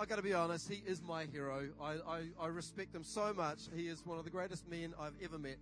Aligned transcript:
I 0.00 0.06
got 0.06 0.16
to 0.16 0.22
be 0.22 0.32
honest, 0.32 0.66
he 0.66 0.82
is 0.86 1.02
my 1.02 1.26
hero. 1.26 1.68
I, 1.78 1.96
I, 2.08 2.20
I 2.40 2.46
respect 2.46 2.94
him 2.94 3.04
so 3.04 3.34
much. 3.34 3.64
He 3.76 3.88
is 3.88 4.00
one 4.06 4.18
of 4.18 4.24
the 4.24 4.30
greatest 4.30 4.66
men 4.66 4.94
I've 4.98 5.12
ever 5.22 5.38
met. 5.38 5.58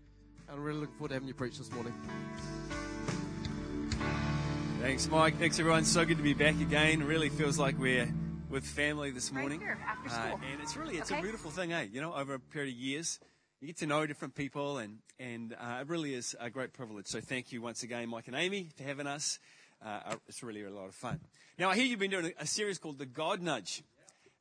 And 0.48 0.56
I'm 0.58 0.62
really 0.62 0.78
looking 0.78 0.94
forward 0.94 1.08
to 1.08 1.14
having 1.14 1.26
you 1.26 1.34
preach 1.34 1.58
this 1.58 1.72
morning. 1.72 1.92
Thanks, 4.80 5.08
Mike. 5.08 5.38
Thanks, 5.40 5.58
everyone. 5.58 5.84
So 5.84 6.04
good 6.04 6.18
to 6.18 6.22
be 6.22 6.34
back 6.34 6.54
again. 6.60 7.02
Really 7.02 7.30
feels 7.30 7.58
like 7.58 7.76
we're 7.80 8.08
with 8.48 8.64
family 8.64 9.10
this 9.10 9.32
morning. 9.32 9.58
Right 9.58 9.76
morning. 9.76 9.78
here, 9.80 9.88
after 9.88 10.08
Uh, 10.08 10.28
school. 10.28 10.40
and 10.52 10.60
it's 10.62 10.76
really, 10.76 10.98
it's 10.98 11.10
Okay. 11.10 11.18
a 11.18 11.22
beautiful 11.22 11.50
thing, 11.50 11.72
eh? 11.72 11.88
You 11.90 12.00
know, 12.00 12.14
over 12.14 12.34
a 12.34 12.38
period 12.38 12.74
of 12.74 12.78
years, 12.78 13.18
you 13.60 13.66
get 13.66 13.78
to 13.78 13.86
know 13.88 14.06
different 14.06 14.36
people 14.36 14.78
and, 14.78 15.00
and 15.18 15.52
uh, 15.54 15.78
it 15.80 15.88
really 15.88 16.14
is 16.14 16.36
a 16.38 16.48
great 16.48 16.72
privilege. 16.72 17.08
So 17.08 17.20
thank 17.20 17.50
you 17.50 17.60
once 17.60 17.82
again, 17.82 18.08
Mike 18.08 18.28
and 18.28 18.36
Amy, 18.36 18.68
for 18.76 18.84
having 18.84 19.08
us. 19.08 19.40
Uh, 19.84 20.14
it's 20.28 20.44
really 20.44 20.62
a 20.62 20.70
lot 20.70 20.86
of 20.86 20.94
fun. 20.94 21.18
Now, 21.58 21.70
I 21.70 21.74
hear 21.74 21.86
you've 21.86 21.98
been 21.98 22.12
doing 22.12 22.26
a, 22.38 22.42
a 22.44 22.46
series 22.46 22.78
called 22.78 22.98
The 22.98 23.06
God 23.06 23.42
Nudge. 23.42 23.82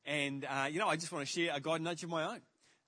And, 0.08 0.46
uh, 0.46 0.68
you 0.71 0.80
know, 0.80 0.88
I 0.88 0.96
just 0.96 1.12
want 1.12 1.28
to 1.28 1.32
share 1.32 1.52
a 1.54 1.60
God 1.60 1.81
nudge 1.81 2.02
of 2.02 2.09
my 2.09 2.23
own. 2.23 2.40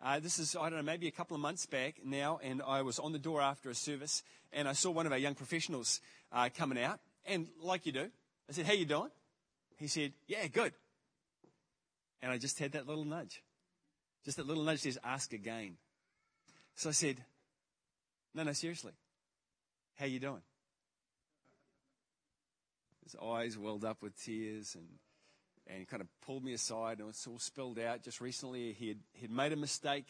Uh, 0.01 0.21
this 0.21 0.39
is, 0.39 0.55
I 0.55 0.69
don't 0.69 0.79
know, 0.79 0.83
maybe 0.83 1.09
a 1.09 1.11
couple 1.11 1.35
of 1.35 1.41
months 1.41 1.65
back 1.65 1.97
now, 2.01 2.39
and 2.41 2.61
I 2.65 2.81
was 2.81 2.97
on 2.97 3.11
the 3.11 3.19
door 3.19 3.41
after 3.41 3.69
a 3.69 3.75
service, 3.75 4.23
and 4.53 4.69
I 4.69 4.71
saw 4.71 4.89
one 4.89 5.05
of 5.05 5.11
our 5.11 5.17
young 5.17 5.35
professionals 5.35 5.99
uh, 6.31 6.47
coming 6.57 6.81
out, 6.81 7.01
and 7.25 7.47
like 7.61 7.85
you 7.85 7.91
do, 7.91 8.09
I 8.49 8.53
said, 8.53 8.65
how 8.65 8.71
you 8.71 8.85
doing? 8.85 9.09
He 9.75 9.87
said, 9.87 10.13
yeah, 10.27 10.47
good. 10.47 10.71
And 12.21 12.31
I 12.31 12.37
just 12.37 12.57
had 12.57 12.71
that 12.71 12.87
little 12.87 13.03
nudge. 13.03 13.43
Just 14.23 14.37
that 14.37 14.47
little 14.47 14.63
nudge 14.63 14.79
says, 14.79 14.97
ask 15.03 15.33
again. 15.33 15.75
So 16.75 16.87
I 16.87 16.93
said, 16.93 17.17
no, 18.33 18.43
no, 18.43 18.53
seriously. 18.53 18.93
How 19.97 20.05
you 20.05 20.21
doing? 20.21 20.41
His 23.03 23.17
eyes 23.21 23.57
welled 23.57 23.83
up 23.83 24.01
with 24.01 24.17
tears 24.23 24.75
and, 24.75 24.87
and 25.69 25.87
kind 25.87 26.01
of 26.01 26.07
pulled 26.21 26.43
me 26.43 26.53
aside 26.53 26.99
and 26.99 27.09
it's 27.09 27.25
all 27.27 27.39
spilled 27.39 27.79
out. 27.79 28.03
Just 28.03 28.21
recently, 28.21 28.73
he 28.73 28.89
had, 28.89 28.97
he 29.13 29.21
had 29.21 29.31
made 29.31 29.53
a 29.53 29.55
mistake 29.55 30.07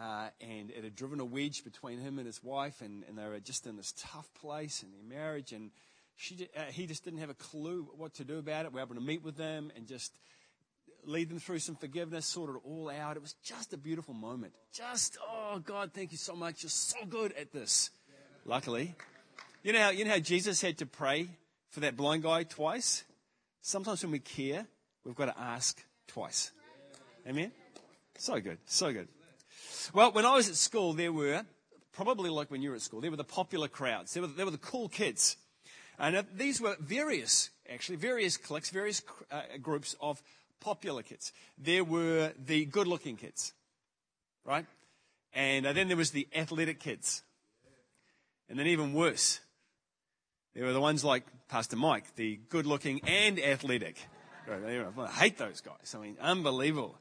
uh, 0.00 0.28
and 0.40 0.70
it 0.70 0.82
had 0.82 0.96
driven 0.96 1.20
a 1.20 1.24
wedge 1.24 1.62
between 1.62 2.00
him 2.00 2.18
and 2.18 2.26
his 2.26 2.42
wife, 2.42 2.80
and, 2.80 3.04
and 3.08 3.16
they 3.16 3.24
were 3.24 3.38
just 3.38 3.66
in 3.66 3.76
this 3.76 3.94
tough 3.96 4.28
place 4.34 4.82
in 4.82 4.90
their 4.90 5.18
marriage. 5.18 5.52
And 5.52 5.70
she, 6.16 6.48
uh, 6.56 6.62
he 6.70 6.86
just 6.86 7.04
didn't 7.04 7.20
have 7.20 7.30
a 7.30 7.34
clue 7.34 7.88
what 7.96 8.14
to 8.14 8.24
do 8.24 8.38
about 8.38 8.64
it. 8.64 8.72
We 8.72 8.76
were 8.76 8.86
able 8.86 8.96
to 8.96 9.00
meet 9.00 9.22
with 9.22 9.36
them 9.36 9.70
and 9.76 9.86
just 9.86 10.12
lead 11.04 11.28
them 11.28 11.38
through 11.38 11.60
some 11.60 11.76
forgiveness, 11.76 12.26
sort 12.26 12.50
it 12.50 12.60
all 12.64 12.90
out. 12.90 13.16
It 13.16 13.22
was 13.22 13.34
just 13.44 13.72
a 13.72 13.76
beautiful 13.76 14.14
moment. 14.14 14.54
Just, 14.72 15.16
oh 15.24 15.60
God, 15.64 15.92
thank 15.92 16.10
you 16.10 16.18
so 16.18 16.34
much. 16.34 16.62
You're 16.62 16.70
so 16.70 17.04
good 17.08 17.32
at 17.34 17.52
this. 17.52 17.90
Luckily, 18.44 18.94
you 19.62 19.72
know 19.72 19.88
you 19.88 20.04
know 20.04 20.10
how 20.10 20.18
Jesus 20.18 20.60
had 20.60 20.78
to 20.78 20.86
pray 20.86 21.28
for 21.70 21.80
that 21.80 21.96
blind 21.96 22.24
guy 22.24 22.42
twice? 22.42 23.04
Sometimes 23.66 24.02
when 24.02 24.12
we 24.12 24.18
care, 24.18 24.66
we've 25.06 25.14
got 25.14 25.34
to 25.34 25.40
ask 25.40 25.82
twice. 26.06 26.50
Amen? 27.26 27.50
So 28.18 28.38
good, 28.38 28.58
so 28.66 28.92
good. 28.92 29.08
Well, 29.94 30.12
when 30.12 30.26
I 30.26 30.34
was 30.34 30.50
at 30.50 30.56
school, 30.56 30.92
there 30.92 31.14
were, 31.14 31.46
probably 31.90 32.28
like 32.28 32.50
when 32.50 32.60
you 32.60 32.68
were 32.68 32.76
at 32.76 32.82
school, 32.82 33.00
there 33.00 33.10
were 33.10 33.16
the 33.16 33.24
popular 33.24 33.66
crowds. 33.66 34.12
There 34.12 34.22
were, 34.22 34.28
there 34.28 34.44
were 34.44 34.50
the 34.50 34.58
cool 34.58 34.90
kids. 34.90 35.38
And 35.98 36.14
uh, 36.14 36.24
these 36.36 36.60
were 36.60 36.76
various, 36.78 37.48
actually, 37.72 37.96
various 37.96 38.36
cliques, 38.36 38.68
various 38.68 39.00
uh, 39.32 39.40
groups 39.62 39.96
of 39.98 40.22
popular 40.60 41.02
kids. 41.02 41.32
There 41.56 41.84
were 41.84 42.34
the 42.38 42.66
good 42.66 42.86
looking 42.86 43.16
kids, 43.16 43.54
right? 44.44 44.66
And 45.32 45.64
uh, 45.64 45.72
then 45.72 45.88
there 45.88 45.96
was 45.96 46.10
the 46.10 46.28
athletic 46.36 46.80
kids. 46.80 47.22
And 48.50 48.58
then 48.58 48.66
even 48.66 48.92
worse, 48.92 49.40
there 50.54 50.64
were 50.64 50.72
the 50.72 50.80
ones 50.80 51.04
like 51.04 51.24
Pastor 51.48 51.76
Mike, 51.76 52.14
the 52.16 52.38
good 52.48 52.66
looking 52.66 53.00
and 53.06 53.40
athletic. 53.40 53.96
I 54.48 55.06
hate 55.08 55.38
those 55.38 55.60
guys. 55.60 55.94
I 55.96 55.98
mean, 55.98 56.16
unbelievable. 56.20 56.98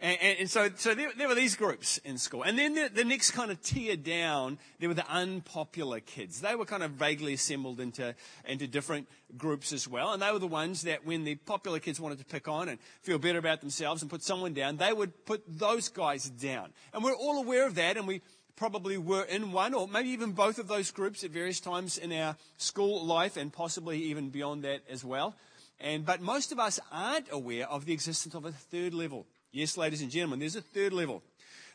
And, 0.00 0.16
and, 0.20 0.38
and 0.40 0.50
so, 0.50 0.68
so 0.76 0.94
there, 0.94 1.10
there 1.16 1.26
were 1.26 1.34
these 1.34 1.56
groups 1.56 1.98
in 1.98 2.18
school. 2.18 2.44
And 2.44 2.56
then 2.56 2.74
the, 2.74 2.88
the 2.88 3.04
next 3.04 3.32
kind 3.32 3.50
of 3.50 3.60
tier 3.62 3.96
down, 3.96 4.58
there 4.78 4.88
were 4.88 4.94
the 4.94 5.08
unpopular 5.10 5.98
kids. 5.98 6.40
They 6.40 6.54
were 6.54 6.64
kind 6.64 6.84
of 6.84 6.92
vaguely 6.92 7.34
assembled 7.34 7.80
into, 7.80 8.14
into 8.46 8.68
different 8.68 9.08
groups 9.36 9.72
as 9.72 9.88
well. 9.88 10.12
And 10.12 10.22
they 10.22 10.30
were 10.30 10.38
the 10.38 10.46
ones 10.46 10.82
that 10.82 11.04
when 11.04 11.24
the 11.24 11.34
popular 11.34 11.80
kids 11.80 12.00
wanted 12.00 12.18
to 12.18 12.24
pick 12.24 12.46
on 12.46 12.68
and 12.68 12.78
feel 13.02 13.18
better 13.18 13.38
about 13.38 13.60
themselves 13.60 14.02
and 14.02 14.10
put 14.10 14.22
someone 14.22 14.54
down, 14.54 14.76
they 14.76 14.92
would 14.92 15.24
put 15.26 15.42
those 15.48 15.88
guys 15.88 16.30
down. 16.30 16.72
And 16.94 17.02
we're 17.02 17.16
all 17.16 17.42
aware 17.42 17.66
of 17.66 17.74
that 17.74 17.96
and 17.96 18.06
we 18.06 18.22
probably 18.58 18.98
were 18.98 19.22
in 19.22 19.52
one 19.52 19.72
or 19.72 19.86
maybe 19.86 20.10
even 20.10 20.32
both 20.32 20.58
of 20.58 20.66
those 20.66 20.90
groups 20.90 21.22
at 21.22 21.30
various 21.30 21.60
times 21.60 21.96
in 21.96 22.12
our 22.12 22.36
school 22.56 23.06
life 23.06 23.36
and 23.36 23.52
possibly 23.52 24.02
even 24.02 24.30
beyond 24.30 24.64
that 24.64 24.80
as 24.90 25.04
well. 25.04 25.36
And, 25.80 26.04
but 26.04 26.20
most 26.20 26.50
of 26.50 26.58
us 26.58 26.80
aren't 26.90 27.28
aware 27.30 27.68
of 27.68 27.84
the 27.84 27.92
existence 27.92 28.34
of 28.34 28.44
a 28.44 28.50
third 28.50 28.92
level. 28.92 29.26
Yes, 29.52 29.76
ladies 29.76 30.02
and 30.02 30.10
gentlemen, 30.10 30.40
there's 30.40 30.56
a 30.56 30.60
third 30.60 30.92
level. 30.92 31.22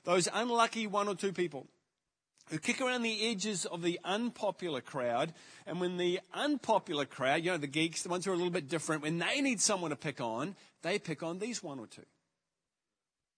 Those 0.03 0.27
unlucky 0.33 0.85
one 0.85 1.07
or 1.07 1.16
two 1.16 1.31
people 1.31 1.67
who 2.49 2.59
kick 2.59 2.81
around 2.81 3.03
the 3.03 3.31
edges 3.31 3.65
of 3.65 3.81
the 3.81 3.97
unpopular 4.03 4.81
crowd. 4.81 5.33
And 5.65 5.79
when 5.79 5.95
the 5.95 6.19
unpopular 6.33 7.05
crowd, 7.05 7.44
you 7.44 7.51
know, 7.51 7.57
the 7.57 7.65
geeks, 7.67 8.03
the 8.03 8.09
ones 8.09 8.25
who 8.25 8.31
are 8.31 8.33
a 8.33 8.38
little 8.38 8.51
bit 8.51 8.67
different, 8.67 9.03
when 9.03 9.19
they 9.19 9.39
need 9.39 9.61
someone 9.61 9.91
to 9.91 9.95
pick 9.95 10.19
on, 10.19 10.55
they 10.81 11.00
pick 11.00 11.23
on 11.23 11.39
these 11.39 11.63
one 11.63 11.79
or 11.79 11.88
two. 11.88 12.03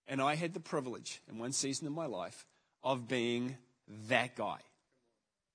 And 0.07 0.19
I 0.19 0.33
had 0.33 0.55
the 0.55 0.59
privilege 0.59 1.21
in 1.29 1.37
one 1.37 1.51
season 1.51 1.85
of 1.85 1.93
my 1.93 2.07
life 2.07 2.47
of 2.85 3.07
being 3.07 3.57
that 4.07 4.35
guy. 4.35 4.59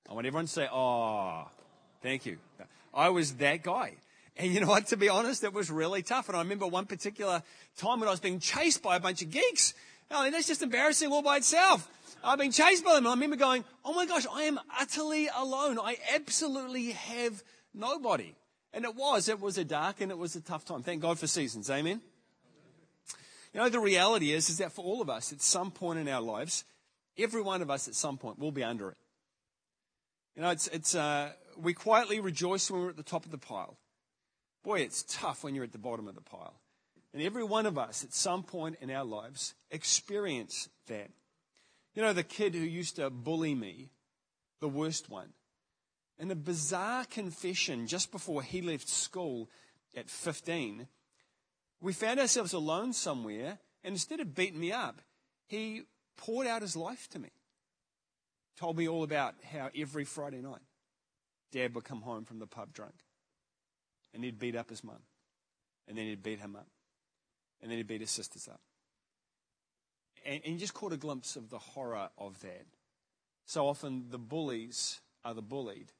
I 0.09 0.13
want 0.13 0.27
everyone 0.27 0.47
to 0.47 0.53
say, 0.53 0.69
oh, 0.71 1.47
thank 2.03 2.27
you. 2.27 2.39
I 2.93 3.11
was 3.11 3.35
that 3.35 3.63
guy. 3.63 3.95
And 4.37 4.53
you 4.53 4.61
know 4.61 4.67
what? 4.67 4.89
To 4.89 4.97
be 4.97 5.09
honest, 5.09 5.45
it 5.45 5.55
was 5.55 5.71
really 5.71 6.03
tough. 6.03 6.29
And 6.29 6.37
I 6.37 6.41
remember 6.41 6.67
one 6.67 6.87
particular 6.87 7.43
time 7.79 8.01
when 8.01 8.09
I 8.09 8.11
was 8.11 8.21
being 8.21 8.41
chased 8.41 8.83
by 8.83 8.97
a 8.97 9.01
bunch 9.01 9.23
of 9.23 9.31
geeks. 9.31 9.75
I 10.11 10.25
mean, 10.25 10.33
that's 10.33 10.49
just 10.49 10.63
embarrassing 10.63 11.13
all 11.13 11.23
by 11.23 11.37
itself. 11.37 11.89
I've 12.25 12.39
been 12.39 12.51
chased 12.51 12.85
by 12.85 12.95
them. 12.95 13.05
And 13.05 13.09
I 13.09 13.13
remember 13.13 13.37
going, 13.37 13.65
oh 13.85 13.95
my 13.95 14.07
gosh, 14.07 14.27
I 14.33 14.43
am 14.43 14.59
utterly 14.79 15.29
alone. 15.35 15.79
I 15.79 15.99
absolutely 16.15 16.91
have 16.93 17.45
nobody. 17.73 18.35
And 18.73 18.85
it 18.85 18.97
was, 18.97 19.29
it 19.29 19.41
was 19.41 19.57
a 19.57 19.65
dark 19.65 20.01
and 20.01 20.11
it 20.11 20.19
was 20.19 20.35
a 20.35 20.41
tough 20.41 20.65
time. 20.65 20.83
Thank 20.83 21.03
God 21.03 21.19
for 21.19 21.29
seasons. 21.29 21.71
Amen. 21.71 22.01
You 23.55 23.61
know, 23.61 23.69
the 23.69 23.81
reality 23.81 24.33
is, 24.33 24.49
is 24.49 24.59
that 24.59 24.73
for 24.73 24.85
all 24.85 25.01
of 25.01 25.11
us, 25.11 25.33
at 25.33 25.43
some 25.43 25.71
point 25.71 25.99
in 25.99 26.09
our 26.09 26.21
lives, 26.21 26.65
every 27.19 27.43
one 27.43 27.62
of 27.62 27.71
us 27.71 27.88
at 27.88 27.94
some 27.94 28.19
point 28.19 28.38
will 28.38 28.53
be 28.53 28.65
under 28.65 28.91
it. 28.91 28.97
You 30.37 30.43
know, 30.43 30.50
it's, 30.50 30.69
it's, 30.69 30.94
uh, 30.94 31.32
we 31.56 31.75
quietly 31.75 32.21
rejoice 32.21 32.71
when 32.71 32.82
we're 32.82 32.91
at 32.91 32.97
the 32.97 33.03
top 33.03 33.25
of 33.25 33.31
the 33.31 33.38
pile. 33.38 33.78
Boy, 34.62 34.81
it's 34.81 35.04
tough 35.09 35.43
when 35.43 35.54
you're 35.54 35.65
at 35.65 35.72
the 35.72 35.78
bottom 35.78 36.09
of 36.09 36.15
the 36.15 36.21
pile. 36.21 36.60
And 37.12 37.22
every 37.22 37.44
one 37.44 37.66
of 37.66 37.76
us 37.76 38.04
at 38.04 38.12
some 38.12 38.43
point 38.43 38.76
in 38.81 38.91
our 38.91 39.04
lives 39.04 39.54
experience 39.71 40.69
that. 40.87 41.10
You 41.94 42.03
know, 42.03 42.12
the 42.12 42.22
kid 42.22 42.54
who 42.54 42.60
used 42.60 42.97
to 42.97 43.10
bully 43.10 43.54
me, 43.54 43.91
the 44.60 44.69
worst 44.69 45.10
one. 45.10 45.31
In 46.19 46.31
a 46.31 46.37
bizarre 46.37 47.04
confession 47.04 47.87
just 47.87 48.12
before 48.12 48.42
he 48.42 48.62
left 48.62 48.88
school 48.88 49.50
at 49.97 50.09
15, 50.09 50.87
we 51.81 51.92
found 51.92 52.21
ourselves 52.21 52.53
alone 52.53 52.92
somewhere, 52.92 53.59
and 53.82 53.92
instead 53.92 54.21
of 54.21 54.34
beating 54.34 54.60
me 54.60 54.71
up, 54.71 55.00
he 55.47 55.82
poured 56.21 56.47
out 56.47 56.63
his 56.63 56.77
life 56.77 57.09
to 57.09 57.19
me. 57.19 57.31
Told 58.57 58.77
me 58.77 58.89
all 58.89 59.03
about 59.03 59.35
how 59.53 59.71
every 59.77 60.05
Friday 60.05 60.41
night, 60.41 60.61
Dad 61.51 61.75
would 61.75 61.85
come 61.85 62.03
home 62.03 62.25
from 62.25 62.39
the 62.39 62.47
pub 62.47 62.73
drunk 62.73 62.95
and 64.13 64.23
he'd 64.23 64.39
beat 64.39 64.55
up 64.55 64.71
his 64.71 64.85
mum. 64.85 65.03
And 65.89 65.97
then 65.97 66.07
he'd 66.07 66.23
beat 66.23 66.39
him 66.39 66.55
up. 66.55 66.69
And 67.61 67.71
then 67.71 67.79
he'd 67.79 67.89
beat 67.89 68.01
his 68.01 68.11
sisters 68.11 68.49
up. 68.49 68.61
And, 70.25 70.41
and 70.45 70.55
you 70.55 70.61
just 70.61 70.75
caught 70.75 70.93
a 70.93 70.97
glimpse 70.97 71.37
of 71.37 71.51
the 71.51 71.59
horror 71.59 72.11
of 72.19 72.41
that. 72.41 72.67
So 73.47 73.67
often 73.67 74.07
the 74.11 74.19
bullies 74.19 75.01
are 75.25 75.35
the 75.35 75.43
bullied. 75.43 75.91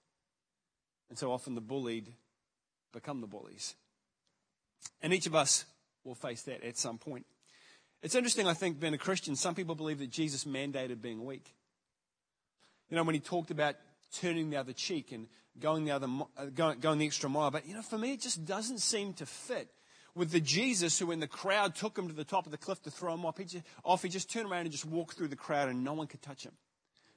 And 1.09 1.19
so 1.19 1.33
often 1.33 1.55
the 1.55 1.61
bullied 1.61 2.13
become 2.93 3.21
the 3.21 3.27
bullies. 3.27 3.75
And 5.03 5.13
each 5.13 5.27
of 5.27 5.35
us 5.35 5.65
will 6.05 6.15
face 6.15 6.43
that 6.43 6.63
at 6.63 6.79
some 6.79 6.99
point. 6.99 7.27
It's 8.03 8.15
interesting, 8.15 8.47
I 8.47 8.55
think, 8.55 8.81
being 8.81 8.95
a 8.95 8.99
Christian, 8.99 9.37
some 9.37 9.55
people 9.55 9.75
believe 9.75 9.99
that 9.99 10.11
Jesus 10.11 10.45
mandated 10.45 11.03
being 11.03 11.25
weak. 11.25 11.55
You 12.89 12.97
know, 12.97 13.03
when 13.03 13.15
he 13.15 13.21
talked 13.21 13.51
about 13.51 13.77
turning 14.15 14.51
the 14.51 14.57
other 14.57 14.73
cheek 14.73 15.13
and 15.13 15.27
going 15.59 15.85
the 15.85 15.93
other, 15.93 16.09
uh, 16.37 16.47
going, 16.47 16.81
going 16.81 16.99
the 16.99 17.07
extra 17.07 17.29
mile. 17.29 17.51
But 17.51 17.67
you 17.67 17.75
know, 17.75 17.83
for 17.83 17.99
me, 17.99 18.13
it 18.13 18.21
just 18.21 18.45
doesn't 18.45 18.79
seem 18.79 19.13
to 19.15 19.27
fit 19.27 19.69
with 20.15 20.31
the 20.31 20.41
Jesus 20.41 20.99
who, 20.99 21.07
when 21.07 21.21
the 21.21 21.29
crowd 21.29 21.75
took 21.75 21.97
him 21.97 22.09
to 22.09 22.15
the 22.15 22.25
top 22.25 22.47
of 22.47 22.53
the 22.53 22.59
cliff 22.59 22.83
to 22.83 22.91
throw 22.91 23.15
him 23.15 23.25
off, 23.25 23.39
he 23.39 23.45
just, 23.45 23.65
off, 23.85 24.03
he 24.03 24.09
just 24.09 24.31
turned 24.31 24.51
around 24.51 24.63
and 24.63 24.73
just 24.73 24.87
walked 24.87 25.17
through 25.17 25.29
the 25.29 25.37
crowd, 25.37 25.69
and 25.69 25.85
no 25.85 25.93
one 25.93 26.07
could 26.07 26.23
touch 26.23 26.45
him. 26.45 26.53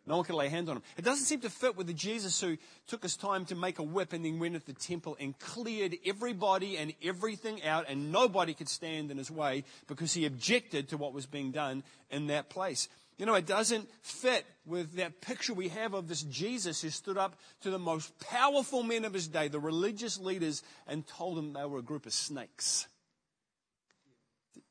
No 0.05 0.17
one 0.17 0.25
could 0.25 0.35
lay 0.35 0.49
hands 0.49 0.67
on 0.69 0.77
him. 0.77 0.83
It 0.97 1.05
doesn't 1.05 1.25
seem 1.25 1.39
to 1.41 1.49
fit 1.49 1.77
with 1.77 1.87
the 1.87 1.93
Jesus 1.93 2.39
who 2.41 2.57
took 2.87 3.03
his 3.03 3.15
time 3.15 3.45
to 3.45 3.55
make 3.55 3.79
a 3.79 3.83
whip 3.83 4.11
and 4.11 4.25
then 4.25 4.37
went 4.37 4.55
at 4.55 4.65
the 4.65 4.73
temple 4.73 5.15
and 5.19 5.37
cleared 5.39 5.95
everybody 6.05 6.77
and 6.77 6.93
everything 7.01 7.63
out, 7.63 7.85
and 7.87 8.11
nobody 8.11 8.53
could 8.53 8.67
stand 8.67 9.11
in 9.11 9.17
his 9.17 9.31
way 9.31 9.63
because 9.87 10.13
he 10.13 10.25
objected 10.25 10.89
to 10.89 10.97
what 10.97 11.13
was 11.13 11.25
being 11.25 11.51
done 11.51 11.83
in 12.09 12.27
that 12.27 12.49
place. 12.49 12.89
You 13.17 13.25
know, 13.25 13.35
it 13.35 13.45
doesn't 13.45 13.87
fit 14.01 14.45
with 14.65 14.95
that 14.95 15.21
picture 15.21 15.53
we 15.53 15.69
have 15.69 15.93
of 15.93 16.07
this 16.07 16.23
Jesus 16.23 16.81
who 16.81 16.89
stood 16.89 17.17
up 17.17 17.35
to 17.61 17.69
the 17.69 17.79
most 17.79 18.17
powerful 18.19 18.83
men 18.83 19.05
of 19.05 19.13
his 19.13 19.27
day, 19.27 19.47
the 19.47 19.59
religious 19.59 20.19
leaders, 20.19 20.63
and 20.87 21.07
told 21.07 21.37
them 21.37 21.53
they 21.53 21.63
were 21.63 21.79
a 21.79 21.83
group 21.83 22.05
of 22.05 22.13
snakes. 22.13 22.87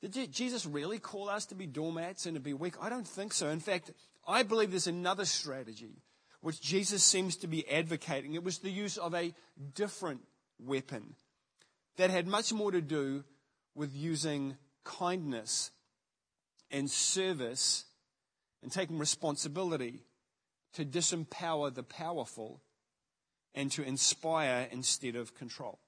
Did 0.02 0.32
Jesus 0.32 0.66
really 0.66 0.98
call 0.98 1.28
us 1.28 1.46
to 1.46 1.54
be 1.54 1.66
doormats 1.66 2.26
and 2.26 2.34
to 2.34 2.40
be 2.40 2.52
weak? 2.52 2.74
I 2.82 2.88
don't 2.88 3.06
think 3.06 3.32
so. 3.32 3.48
In 3.48 3.60
fact, 3.60 3.92
I 4.26 4.42
believe 4.42 4.70
there's 4.70 4.86
another 4.86 5.24
strategy 5.24 6.02
which 6.40 6.60
Jesus 6.60 7.04
seems 7.04 7.36
to 7.36 7.46
be 7.46 7.68
advocating. 7.70 8.34
It 8.34 8.44
was 8.44 8.58
the 8.58 8.70
use 8.70 8.96
of 8.96 9.14
a 9.14 9.32
different 9.74 10.22
weapon 10.58 11.14
that 11.96 12.10
had 12.10 12.26
much 12.26 12.52
more 12.52 12.72
to 12.72 12.80
do 12.80 13.24
with 13.74 13.94
using 13.94 14.56
kindness 14.84 15.70
and 16.70 16.90
service 16.90 17.84
and 18.62 18.72
taking 18.72 18.98
responsibility 18.98 20.04
to 20.74 20.84
disempower 20.84 21.72
the 21.72 21.82
powerful 21.82 22.60
and 23.54 23.70
to 23.72 23.82
inspire 23.82 24.68
instead 24.70 25.14
of 25.14 25.34
control. 25.34 25.78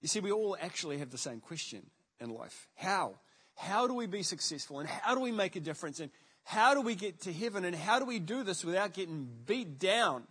You 0.00 0.08
see, 0.08 0.20
we 0.20 0.32
all 0.32 0.56
actually 0.60 0.98
have 0.98 1.10
the 1.10 1.18
same 1.18 1.40
question 1.40 1.90
in 2.20 2.30
life. 2.30 2.68
How? 2.76 3.16
How 3.56 3.86
do 3.86 3.94
we 3.94 4.06
be 4.06 4.22
successful? 4.22 4.80
And 4.80 4.88
how 4.88 5.14
do 5.14 5.20
we 5.20 5.32
make 5.32 5.56
a 5.56 5.60
difference? 5.60 6.00
And 6.00 6.10
how 6.44 6.74
do 6.74 6.80
we 6.80 6.94
get 6.94 7.22
to 7.22 7.32
heaven? 7.32 7.64
And 7.64 7.74
how 7.74 7.98
do 7.98 8.04
we 8.04 8.18
do 8.18 8.44
this 8.44 8.64
without 8.64 8.92
getting 8.92 9.28
beat 9.46 9.78
down 9.78 10.24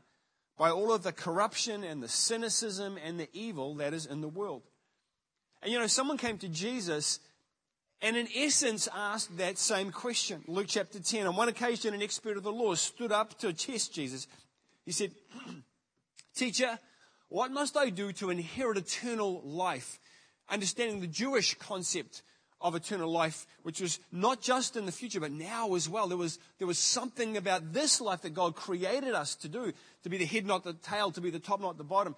by 0.57 0.69
all 0.69 0.93
of 0.93 1.03
the 1.03 1.11
corruption 1.11 1.83
and 1.83 2.01
the 2.01 2.07
cynicism 2.07 2.97
and 3.03 3.19
the 3.19 3.27
evil 3.33 3.75
that 3.75 3.93
is 3.93 4.05
in 4.05 4.21
the 4.21 4.29
world? 4.29 4.61
And 5.61 5.71
you 5.71 5.79
know, 5.79 5.87
someone 5.87 6.17
came 6.17 6.37
to 6.37 6.47
Jesus 6.47 7.19
and 8.01 8.15
in 8.15 8.27
essence 8.35 8.87
asked 8.93 9.37
that 9.37 9.57
same 9.57 9.91
question. 9.91 10.43
Luke 10.47 10.67
chapter 10.69 10.99
10. 10.99 11.25
On 11.25 11.35
one 11.35 11.49
occasion, 11.49 11.93
an 11.93 12.03
expert 12.03 12.37
of 12.37 12.43
the 12.43 12.51
law 12.51 12.75
stood 12.75 13.11
up 13.11 13.37
to 13.39 13.51
test 13.51 13.93
Jesus. 13.93 14.27
He 14.85 14.91
said, 14.91 15.11
Teacher, 16.35 16.77
what 17.29 17.51
must 17.51 17.75
I 17.75 17.89
do 17.89 18.11
to 18.13 18.29
inherit 18.29 18.77
eternal 18.77 19.41
life? 19.43 19.99
Understanding 20.49 21.01
the 21.01 21.07
Jewish 21.07 21.55
concept 21.55 22.21
of 22.61 22.75
eternal 22.75 23.11
life, 23.11 23.45
which 23.63 23.81
was 23.81 23.99
not 24.11 24.41
just 24.41 24.75
in 24.75 24.85
the 24.85 24.91
future, 24.91 25.19
but 25.19 25.31
now 25.31 25.75
as 25.75 25.89
well. 25.89 26.07
There 26.07 26.17
was, 26.17 26.39
there 26.57 26.67
was 26.67 26.79
something 26.79 27.37
about 27.37 27.73
this 27.73 28.01
life 28.01 28.21
that 28.21 28.33
God 28.33 28.55
created 28.55 29.13
us 29.13 29.35
to 29.35 29.47
do, 29.47 29.73
to 30.03 30.09
be 30.09 30.17
the 30.17 30.25
head, 30.25 30.45
not 30.45 30.63
the 30.63 30.73
tail, 30.73 31.11
to 31.11 31.21
be 31.21 31.29
the 31.29 31.39
top, 31.39 31.61
not 31.61 31.77
the 31.77 31.83
bottom. 31.83 32.15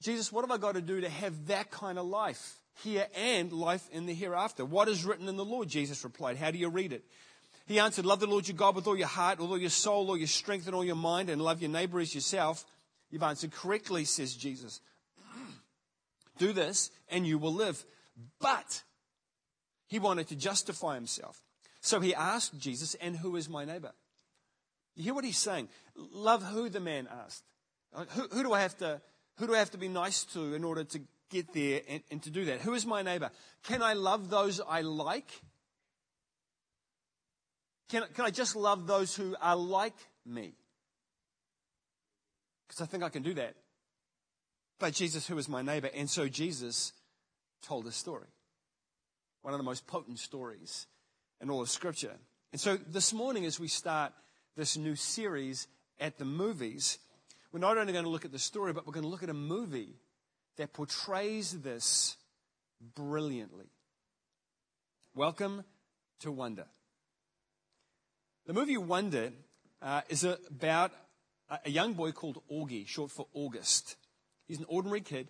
Jesus, 0.00 0.32
what 0.32 0.42
have 0.42 0.50
I 0.50 0.56
got 0.56 0.74
to 0.74 0.80
do 0.80 1.00
to 1.00 1.08
have 1.08 1.48
that 1.48 1.70
kind 1.70 1.98
of 1.98 2.06
life 2.06 2.58
here 2.82 3.06
and 3.14 3.52
life 3.52 3.86
in 3.92 4.06
the 4.06 4.14
hereafter? 4.14 4.64
What 4.64 4.88
is 4.88 5.04
written 5.04 5.28
in 5.28 5.36
the 5.36 5.44
law? 5.44 5.64
Jesus 5.64 6.04
replied. 6.04 6.36
How 6.36 6.50
do 6.50 6.58
you 6.58 6.68
read 6.68 6.92
it? 6.92 7.04
He 7.66 7.78
answered, 7.78 8.06
Love 8.06 8.20
the 8.20 8.26
Lord 8.26 8.48
your 8.48 8.56
God 8.56 8.74
with 8.74 8.86
all 8.86 8.96
your 8.96 9.06
heart, 9.06 9.38
with 9.38 9.50
all 9.50 9.58
your 9.58 9.70
soul, 9.70 10.08
all 10.08 10.16
your 10.16 10.26
strength, 10.26 10.66
and 10.66 10.74
all 10.74 10.84
your 10.84 10.96
mind, 10.96 11.28
and 11.28 11.40
love 11.40 11.60
your 11.60 11.70
neighbor 11.70 12.00
as 12.00 12.14
yourself. 12.14 12.64
You've 13.10 13.22
answered 13.22 13.52
correctly, 13.52 14.04
says 14.04 14.34
Jesus. 14.34 14.80
Do 16.38 16.52
this, 16.52 16.90
and 17.10 17.26
you 17.26 17.38
will 17.38 17.54
live. 17.54 17.84
But 18.40 18.82
he 19.90 19.98
wanted 19.98 20.28
to 20.28 20.36
justify 20.36 20.94
himself. 20.94 21.42
So 21.80 21.98
he 21.98 22.14
asked 22.14 22.58
Jesus, 22.58 22.94
And 22.94 23.16
who 23.16 23.34
is 23.34 23.48
my 23.48 23.64
neighbor? 23.64 23.90
You 24.94 25.02
hear 25.02 25.14
what 25.14 25.24
he's 25.24 25.36
saying? 25.36 25.68
Love 25.96 26.44
who 26.44 26.68
the 26.68 26.78
man 26.78 27.08
asked. 27.24 27.42
Who, 28.10 28.28
who, 28.28 28.42
do 28.44 28.52
I 28.52 28.60
have 28.60 28.78
to, 28.78 29.00
who 29.38 29.48
do 29.48 29.54
I 29.54 29.58
have 29.58 29.72
to 29.72 29.78
be 29.78 29.88
nice 29.88 30.24
to 30.26 30.54
in 30.54 30.62
order 30.62 30.84
to 30.84 31.00
get 31.28 31.52
there 31.52 31.80
and, 31.88 32.02
and 32.08 32.22
to 32.22 32.30
do 32.30 32.44
that? 32.44 32.60
Who 32.60 32.74
is 32.74 32.86
my 32.86 33.02
neighbor? 33.02 33.30
Can 33.64 33.82
I 33.82 33.94
love 33.94 34.30
those 34.30 34.60
I 34.60 34.82
like? 34.82 35.28
Can, 37.88 38.04
can 38.14 38.24
I 38.24 38.30
just 38.30 38.54
love 38.54 38.86
those 38.86 39.16
who 39.16 39.34
are 39.42 39.56
like 39.56 39.96
me? 40.24 40.52
Because 42.68 42.80
I 42.80 42.86
think 42.86 43.02
I 43.02 43.08
can 43.08 43.24
do 43.24 43.34
that. 43.34 43.56
But 44.78 44.94
Jesus, 44.94 45.26
who 45.26 45.36
is 45.36 45.48
my 45.48 45.62
neighbor? 45.62 45.90
And 45.92 46.08
so 46.08 46.28
Jesus 46.28 46.92
told 47.60 47.88
a 47.88 47.92
story. 47.92 48.28
One 49.42 49.54
of 49.54 49.58
the 49.58 49.64
most 49.64 49.86
potent 49.86 50.18
stories 50.18 50.86
in 51.40 51.48
all 51.48 51.62
of 51.62 51.70
Scripture. 51.70 52.16
And 52.52 52.60
so 52.60 52.76
this 52.76 53.12
morning, 53.12 53.46
as 53.46 53.58
we 53.58 53.68
start 53.68 54.12
this 54.56 54.76
new 54.76 54.96
series 54.96 55.66
at 55.98 56.18
the 56.18 56.26
movies, 56.26 56.98
we're 57.50 57.60
not 57.60 57.78
only 57.78 57.92
going 57.92 58.04
to 58.04 58.10
look 58.10 58.26
at 58.26 58.32
the 58.32 58.38
story, 58.38 58.74
but 58.74 58.86
we're 58.86 58.92
going 58.92 59.04
to 59.04 59.08
look 59.08 59.22
at 59.22 59.30
a 59.30 59.34
movie 59.34 59.96
that 60.56 60.74
portrays 60.74 61.52
this 61.62 62.16
brilliantly. 62.94 63.70
Welcome 65.14 65.64
to 66.20 66.30
Wonder. 66.30 66.66
The 68.46 68.52
movie 68.52 68.76
Wonder 68.76 69.32
uh, 69.80 70.02
is 70.10 70.22
about 70.22 70.92
a 71.64 71.70
young 71.70 71.94
boy 71.94 72.12
called 72.12 72.42
Augie, 72.52 72.86
short 72.86 73.10
for 73.10 73.26
August. 73.32 73.96
He's 74.46 74.58
an 74.58 74.66
ordinary 74.68 75.00
kid, 75.00 75.28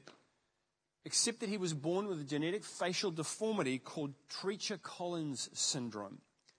except 1.05 1.41
that 1.41 1.49
he 1.49 1.57
was 1.57 1.73
born 1.73 2.07
with 2.07 2.21
a 2.21 2.25
genetic 2.25 2.65
facial 2.65 3.11
deformity 3.11 3.79
called 3.79 4.15
Treacher 4.29 4.81
Collins 4.81 5.49
syndrome. 5.53 6.19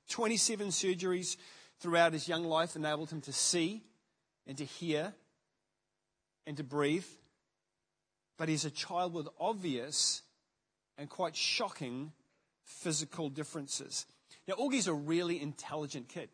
27 0.10 0.68
surgeries 0.68 1.38
throughout 1.80 2.14
his 2.14 2.28
young 2.28 2.44
life 2.44 2.76
enabled 2.76 3.12
him 3.12 3.22
to 3.22 3.34
see 3.34 3.84
and 4.48 4.58
to 4.58 4.66
hear 4.66 5.14
and 6.46 6.58
to 6.58 6.64
breathe. 6.64 7.06
But 8.38 8.50
he's 8.50 8.66
a 8.66 8.72
child 8.72 9.14
with 9.14 9.28
obvious 9.40 10.24
and 10.98 11.10
quite 11.10 11.36
shocking 11.36 12.12
physical 12.66 13.30
differences. 13.30 14.06
Now, 14.48 14.56
Augie's 14.56 14.88
a 14.88 14.94
really 14.94 15.42
intelligent 15.42 16.10
kid. 16.10 16.30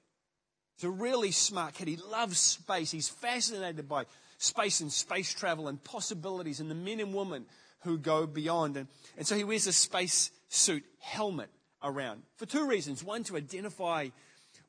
He's 0.77 0.86
a 0.86 0.89
really 0.89 1.31
smart 1.31 1.74
kid. 1.74 1.88
He 1.88 1.98
loves 1.98 2.39
space. 2.39 2.92
He's 2.92 3.10
fascinated 3.10 3.89
by 3.89 4.06
space 4.38 4.81
and 4.81 4.92
space 4.92 5.33
travel 5.33 5.68
and 5.68 5.83
possibilities 5.83 6.60
and 6.60 6.69
the 6.69 6.75
men 6.75 7.00
and 7.00 7.13
women 7.13 7.45
who 7.88 7.98
go 7.98 8.28
beyond. 8.28 8.78
And, 8.78 8.88
and 9.18 9.25
so 9.25 9.36
he 9.36 9.44
wears 9.44 9.68
a 9.68 9.74
space 9.74 10.31
suit 10.50 10.84
helmet 11.00 11.50
around 11.84 12.24
for 12.36 12.45
two 12.45 12.68
reasons. 12.68 13.04
One, 13.04 13.24
to 13.25 13.38
identify 13.38 14.10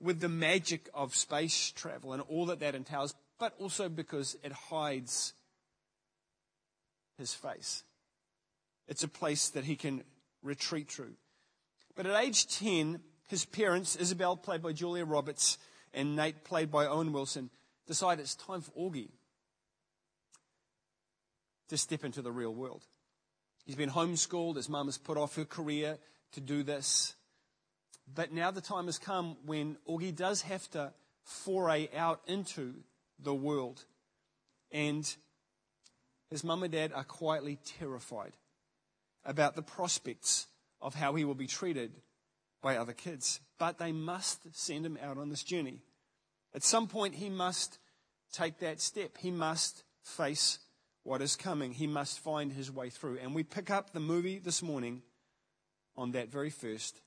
with 0.00 0.20
the 0.20 0.29
magic 0.29 0.88
of 0.94 1.15
space 1.15 1.73
travel 1.73 2.12
and 2.12 2.23
all 2.23 2.47
that 2.47 2.61
that 2.61 2.75
entails, 2.75 3.15
but 3.38 3.55
also 3.59 3.88
because 3.88 4.37
it 4.43 4.53
hides 4.53 5.32
his 7.17 7.35
face. 7.35 7.82
It's 8.87 9.03
a 9.03 9.09
place 9.09 9.50
that 9.50 9.65
he 9.65 9.76
can 9.76 10.05
retreat 10.43 10.88
to. 10.91 11.09
But 11.97 12.06
at 12.06 12.23
age 12.23 12.47
10, 12.47 13.00
his 13.26 13.44
parents, 13.44 13.97
Isabel, 13.97 14.37
played 14.37 14.62
by 14.62 14.73
Julia 14.73 15.05
Roberts, 15.05 15.59
and 15.93 16.15
Nate, 16.15 16.44
played 16.44 16.70
by 16.70 16.87
Owen 16.87 17.12
Wilson, 17.12 17.50
decide 17.87 18.20
it's 18.20 18.35
time 18.35 18.61
for 18.61 18.70
Augie 18.73 19.11
to 21.69 21.76
step 21.76 22.05
into 22.05 22.23
the 22.23 22.32
real 22.32 22.55
world. 22.55 22.82
He's 23.69 23.76
been 23.76 23.91
homeschooled. 23.91 24.56
His 24.56 24.70
mum 24.70 24.87
has 24.87 24.97
put 24.97 25.19
off 25.19 25.37
her 25.37 25.44
career 25.44 25.99
to 26.32 26.41
do 26.41 26.62
this. 26.62 27.15
But 28.13 28.32
now 28.32 28.51
the 28.51 28.63
time 28.63 28.87
has 28.87 28.98
come 28.98 29.37
when 29.44 29.77
Augie 29.87 30.17
does 30.17 30.41
have 30.41 30.70
to 30.70 30.94
foray 31.22 31.91
out 31.94 32.22
into 32.27 32.77
the 33.22 33.34
world. 33.34 33.84
And 34.72 35.15
his 36.31 36.43
mum 36.43 36.63
and 36.63 36.72
dad 36.72 36.94
are 36.94 37.05
quietly 37.05 37.58
terrified 37.79 38.32
about 39.22 39.55
the 39.55 39.60
prospects 39.60 40.46
of 40.81 40.94
how 40.94 41.15
he 41.15 41.27
will 41.27 41.34
be 41.34 41.46
treated 41.46 41.93
by 42.63 42.79
other 42.79 42.94
kids. 42.94 43.41
But 43.58 43.77
they 43.77 43.93
must 43.93 44.56
send 44.56 44.87
him 44.87 44.98
out 45.03 45.19
on 45.19 45.29
this 45.29 45.44
journey. 45.44 45.82
At 46.55 46.63
some 46.63 46.87
point, 46.87 47.17
he 47.17 47.29
must 47.29 47.79
take 48.32 48.60
that 48.60 48.81
step. 48.81 49.19
He 49.19 49.31
must 49.31 49.84
face 50.03 50.58
what 51.08 51.22
is 51.22 51.36
coming. 51.36 51.72
He 51.72 51.86
must 51.86 52.19
find 52.20 52.53
his 52.53 52.70
way 52.70 52.91
through. 52.91 53.19
And 53.22 53.34
we 53.34 53.43
pick 53.43 53.70
up 53.70 53.93
the 53.93 54.00
movie 54.00 54.38
this 54.38 54.62
morning 54.62 55.00
on 55.96 56.12
that 56.12 56.31
very 56.31 56.50
first 56.50 57.00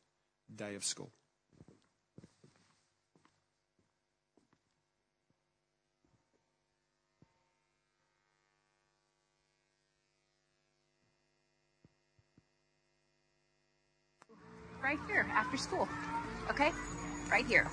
day 0.54 0.76
of 0.76 0.84
school. 0.84 1.12
right 14.84 14.98
here 15.08 15.28
after 15.32 15.58
school. 15.58 15.88
Okay? 16.50 16.72
Right 17.30 17.46
here. 17.46 17.70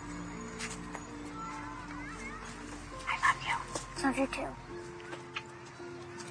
I 3.09 3.17
love 3.27 3.43
you. 3.43 4.05
Love 4.05 4.19
you 4.19 4.27
too. 4.27 4.68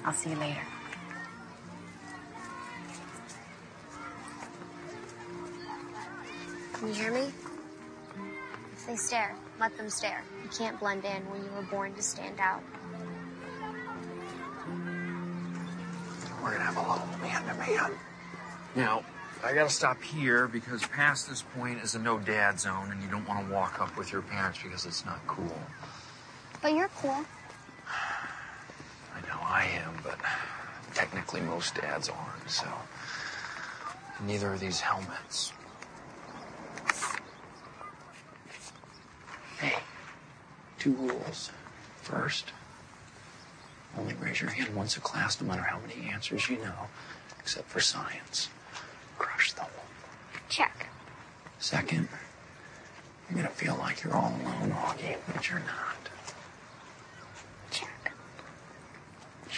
I'll 0.04 0.12
see 0.12 0.30
you 0.30 0.36
later. 0.36 0.60
Can 6.74 6.88
you 6.88 6.94
hear 6.94 7.12
me? 7.12 7.32
If 8.72 8.86
they 8.86 8.96
stare, 8.96 9.34
let 9.58 9.76
them 9.76 9.90
stare. 9.90 10.22
You 10.42 10.48
can't 10.48 10.78
blend 10.78 11.04
in 11.04 11.28
when 11.30 11.44
you 11.44 11.50
were 11.50 11.62
born 11.62 11.92
to 11.94 12.02
stand 12.02 12.38
out. 12.38 12.62
We're 16.40 16.52
gonna 16.52 16.64
have 16.64 16.76
a 16.76 16.80
little 16.80 17.18
man 17.20 17.42
to 17.46 17.54
man. 17.54 17.98
Now, 18.76 19.02
I 19.44 19.52
gotta 19.54 19.70
stop 19.70 20.00
here 20.02 20.46
because 20.46 20.84
past 20.86 21.28
this 21.28 21.42
point 21.56 21.82
is 21.82 21.96
a 21.96 21.98
no 21.98 22.18
dad 22.18 22.60
zone 22.60 22.92
and 22.92 23.02
you 23.02 23.08
don't 23.08 23.26
wanna 23.28 23.52
walk 23.52 23.80
up 23.80 23.96
with 23.96 24.12
your 24.12 24.22
parents 24.22 24.60
because 24.62 24.86
it's 24.86 25.04
not 25.04 25.18
cool. 25.26 25.58
But 26.62 26.74
you're 26.74 26.90
cool. 27.00 27.24
I 29.58 29.64
am, 29.84 29.92
but 30.04 30.20
technically 30.94 31.40
most 31.40 31.74
dads 31.74 32.08
aren't, 32.08 32.48
so. 32.48 32.66
Neither 34.24 34.52
are 34.52 34.56
these 34.56 34.78
helmets. 34.78 35.52
Hey, 39.58 39.74
two 40.78 40.92
rules. 40.92 41.50
First, 42.02 42.52
only 43.98 44.14
raise 44.14 44.40
your 44.40 44.50
hand 44.50 44.76
once 44.76 44.96
a 44.96 45.00
class, 45.00 45.40
no 45.40 45.48
matter 45.48 45.62
how 45.62 45.80
many 45.80 46.08
answers 46.08 46.48
you 46.48 46.58
know, 46.58 46.86
except 47.40 47.68
for 47.68 47.80
science. 47.80 48.50
Crush 49.18 49.54
them. 49.54 49.66
Check. 50.48 50.86
Second, 51.58 52.08
you're 53.28 53.38
gonna 53.38 53.48
feel 53.48 53.76
like 53.76 54.04
you're 54.04 54.14
all 54.14 54.32
alone, 54.40 54.70
Augie, 54.70 55.16
but 55.26 55.50
you're 55.50 55.58
not. 55.58 55.87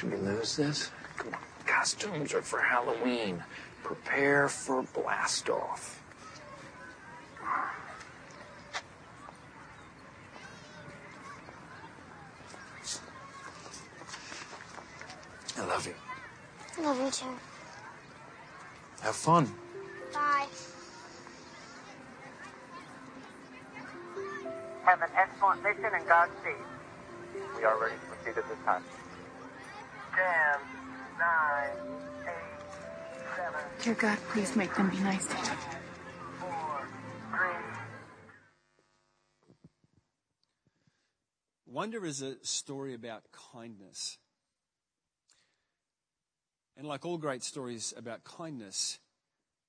Should 0.01 0.13
we 0.13 0.17
lose 0.17 0.57
this? 0.57 0.91
Come 1.19 1.35
on. 1.35 1.41
Costumes 1.67 2.33
are 2.33 2.41
for 2.41 2.59
Halloween. 2.59 3.45
Prepare 3.83 4.49
for 4.49 4.83
blast 4.83 5.51
off. 5.51 6.03
I 15.59 15.67
love 15.67 15.87
you. 15.87 15.95
I 16.79 16.81
Love 16.81 16.99
you 16.99 17.11
too. 17.11 17.27
Have 19.03 19.15
fun. 19.15 19.53
Bye. 20.15 20.47
Have 24.87 25.03
an 25.03 25.11
excellent 25.15 25.63
mission 25.63 25.91
and 25.93 26.09
Godspeed. 26.09 26.55
We 27.59 27.65
are 27.65 27.79
ready 27.79 27.97
to 27.97 28.07
proceed 28.07 28.39
at 28.39 28.49
this 28.49 28.59
time. 28.65 28.83
Dear 33.83 33.95
God, 33.95 34.19
please 34.31 34.57
make 34.57 34.75
them 34.75 34.91
be 34.91 34.99
nice 34.99 35.27
to 35.27 35.35
him. 35.35 35.57
Wonder 41.67 42.05
is 42.05 42.21
a 42.21 42.35
story 42.45 42.95
about 42.95 43.23
kindness. 43.53 44.19
And 46.77 46.87
like 46.87 47.07
all 47.07 47.17
great 47.17 47.43
stories 47.43 47.95
about 47.97 48.25
kindness, 48.25 48.99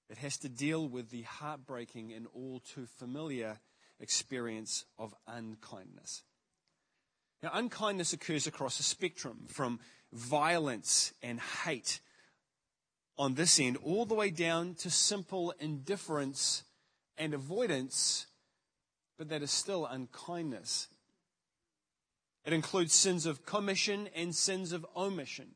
it 0.10 0.18
has 0.18 0.38
to 0.40 0.50
deal 0.50 0.88
with 0.88 1.10
the 1.10 1.22
heartbreaking 1.22 2.12
and 2.12 2.28
all 2.34 2.60
too 2.60 2.86
familiar 2.86 3.60
experience 4.00 4.86
of 4.98 5.14
unkindness. 5.28 6.24
Now, 7.44 7.52
unkindness 7.54 8.14
occurs 8.14 8.46
across 8.46 8.80
a 8.80 8.84
spectrum 8.84 9.46
from 9.48 9.80
violence 10.14 11.14
and 11.24 11.40
hate 11.40 12.00
on 13.18 13.36
this 13.36 13.60
end, 13.60 13.78
all 13.84 14.06
the 14.06 14.16
way 14.16 14.30
down 14.30 14.76
to 14.76 14.90
simple 14.90 15.54
indifference 15.60 16.64
and 17.18 17.34
avoidance, 17.34 18.28
but 19.18 19.30
that 19.30 19.42
is 19.42 19.52
still 19.52 19.86
unkindness. 19.86 20.88
It 22.46 22.54
includes 22.54 22.94
sins 22.94 23.26
of 23.26 23.46
commission 23.46 24.10
and 24.16 24.36
sins 24.36 24.72
of 24.72 24.86
omission. 24.96 25.50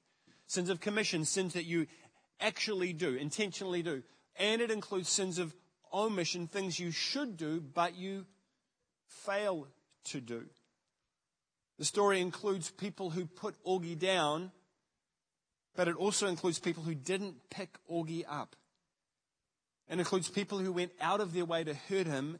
Sins 0.47 0.69
of 0.69 0.79
commission, 0.79 1.25
sins 1.25 1.53
that 1.53 1.65
you 1.65 1.87
actually 2.39 2.93
do, 2.93 3.15
intentionally 3.15 3.81
do. 3.81 4.03
And 4.35 4.61
it 4.61 4.69
includes 4.69 5.09
sins 5.09 5.39
of 5.39 5.55
omission, 5.91 6.47
things 6.47 6.79
you 6.79 6.91
should 6.91 7.37
do, 7.37 7.61
but 7.61 7.95
you 7.95 8.25
fail 9.07 9.67
to 10.05 10.21
do. 10.21 10.45
The 11.77 11.85
story 11.85 12.21
includes 12.21 12.71
people 12.71 13.09
who 13.09 13.25
put 13.25 13.55
Augie 13.65 13.99
down, 13.99 14.51
but 15.75 15.87
it 15.87 15.95
also 15.95 16.27
includes 16.27 16.59
people 16.59 16.83
who 16.83 16.95
didn't 16.95 17.35
pick 17.49 17.77
Augie 17.91 18.23
up. 18.29 18.55
It 19.89 19.99
includes 19.99 20.29
people 20.29 20.57
who 20.57 20.71
went 20.71 20.91
out 21.01 21.19
of 21.19 21.33
their 21.33 21.45
way 21.45 21.63
to 21.63 21.73
hurt 21.73 22.07
him, 22.07 22.39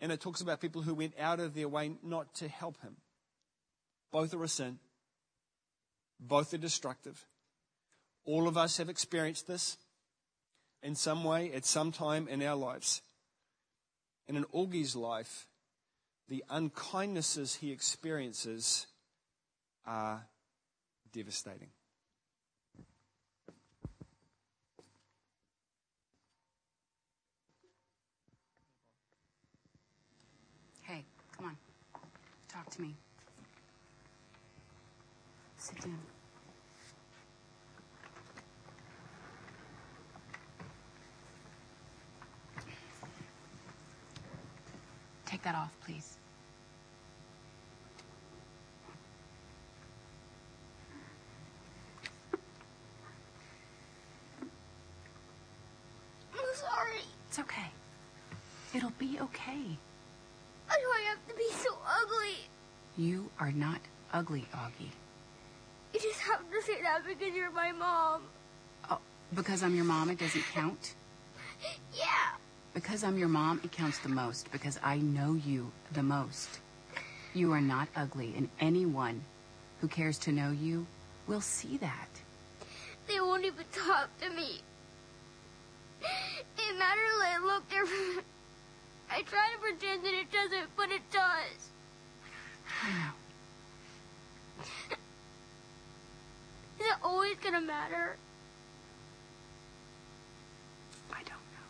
and 0.00 0.10
it 0.10 0.20
talks 0.20 0.40
about 0.40 0.60
people 0.60 0.82
who 0.82 0.94
went 0.94 1.14
out 1.18 1.38
of 1.38 1.54
their 1.54 1.68
way 1.68 1.92
not 2.02 2.34
to 2.36 2.48
help 2.48 2.80
him. 2.80 2.96
Both 4.10 4.32
are 4.34 4.42
a 4.42 4.48
sin. 4.48 4.78
Both 6.18 6.54
are 6.54 6.58
destructive. 6.58 7.26
All 8.24 8.48
of 8.48 8.56
us 8.56 8.78
have 8.78 8.88
experienced 8.88 9.46
this 9.46 9.76
in 10.82 10.94
some 10.94 11.24
way 11.24 11.52
at 11.52 11.64
some 11.64 11.92
time 11.92 12.26
in 12.28 12.42
our 12.42 12.56
lives. 12.56 13.02
And 14.26 14.36
in 14.36 14.44
Augie's 14.44 14.96
life, 14.96 15.46
the 16.28 16.44
unkindnesses 16.50 17.58
he 17.58 17.70
experiences 17.70 18.86
are 19.86 20.26
devastating. 21.12 21.68
Hey, 30.82 31.04
come 31.36 31.46
on. 31.46 31.56
Talk 32.48 32.70
to 32.70 32.82
me. 32.82 32.94
Sit 35.58 35.80
down. 35.80 35.98
Take 45.26 45.42
that 45.42 45.54
off, 45.56 45.72
please. 45.84 46.18
I'm 56.32 56.43
sorry. 56.54 57.02
It's 57.28 57.38
okay. 57.38 57.70
It'll 58.74 58.92
be 58.98 59.18
okay. 59.20 59.78
Why 60.66 60.76
do 60.76 60.88
I 60.94 61.00
have 61.10 61.28
to 61.28 61.34
be 61.34 61.48
so 61.52 61.76
ugly? 61.86 62.36
You 62.96 63.30
are 63.38 63.52
not 63.52 63.80
ugly, 64.12 64.46
Augie. 64.54 64.90
You 65.92 66.00
just 66.00 66.20
have 66.20 66.40
to 66.50 66.62
say 66.62 66.82
that 66.82 67.02
because 67.06 67.34
you're 67.34 67.50
my 67.50 67.72
mom. 67.72 68.22
Oh, 68.90 68.98
because 69.34 69.62
I'm 69.62 69.74
your 69.74 69.84
mom, 69.84 70.10
it 70.10 70.18
doesn't 70.18 70.44
count. 70.52 70.94
Yeah. 71.92 72.06
Because 72.72 73.04
I'm 73.04 73.16
your 73.16 73.28
mom, 73.28 73.60
it 73.62 73.70
counts 73.70 73.98
the 74.00 74.08
most. 74.08 74.50
Because 74.50 74.78
I 74.82 74.96
know 74.98 75.34
you 75.46 75.70
the 75.92 76.02
most. 76.02 76.58
You 77.32 77.52
are 77.52 77.60
not 77.60 77.88
ugly, 77.96 78.34
and 78.36 78.48
anyone 78.60 79.22
who 79.80 79.88
cares 79.88 80.18
to 80.18 80.32
know 80.32 80.50
you 80.50 80.86
will 81.26 81.40
see 81.40 81.76
that. 81.78 82.08
They 83.06 83.20
won't 83.20 83.44
even 83.44 83.64
talk 83.72 84.08
to 84.20 84.30
me. 84.30 84.60
It 86.66 86.76
I 86.80 87.38
look 87.44 87.68
different. 87.68 88.24
I 89.10 89.22
try 89.22 89.48
to 89.52 89.58
pretend 89.60 90.04
that 90.04 90.14
it 90.14 90.32
doesn't, 90.32 90.76
but 90.76 90.90
it 90.90 91.02
does. 91.12 91.70
I 92.82 92.88
know. 92.90 93.12
Is 96.80 96.86
it 96.86 96.96
always 97.02 97.36
gonna 97.36 97.60
matter? 97.60 98.16
I 101.12 101.22
don't 101.22 101.46
know. 101.54 101.68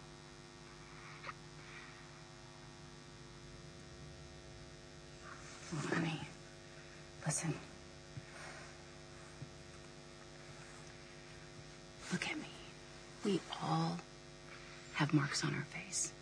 Well, 5.72 5.82
honey, 5.94 6.20
listen. 7.26 7.54
Look 12.12 12.28
at 12.28 12.36
me. 12.36 12.44
We 13.24 13.40
all 13.62 13.98
have 14.94 15.12
marks 15.12 15.44
on 15.44 15.54
our 15.54 15.64
face. 15.64 16.12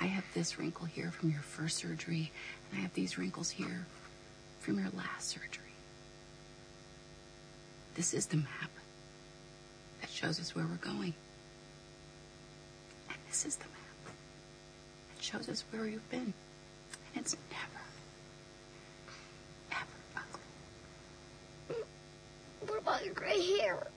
I 0.00 0.06
have 0.06 0.24
this 0.34 0.58
wrinkle 0.58 0.86
here 0.86 1.10
from 1.10 1.30
your 1.30 1.40
first 1.40 1.76
surgery, 1.78 2.30
and 2.70 2.78
I 2.80 2.82
have 2.82 2.94
these 2.94 3.18
wrinkles 3.18 3.50
here 3.50 3.86
from 4.60 4.78
your 4.78 4.88
last 4.96 5.28
surgery. 5.28 5.64
This 7.94 8.14
is 8.14 8.26
the 8.26 8.38
map 8.38 8.70
that 10.00 10.10
shows 10.10 10.40
us 10.40 10.54
where 10.54 10.64
we're 10.64 10.76
going. 10.76 11.14
And 13.08 13.18
this 13.28 13.44
is 13.44 13.56
the 13.56 13.64
map 13.64 14.14
that 15.14 15.22
shows 15.22 15.48
us 15.48 15.64
where 15.70 15.86
you've 15.86 16.10
been. 16.10 16.32
And 17.14 17.24
it's 17.24 17.36
never, 17.50 17.82
ever 19.72 20.24
ugly. 21.68 21.82
What 22.66 22.78
about 22.78 23.04
your 23.04 23.14
gray 23.14 23.58
hair? 23.58 23.89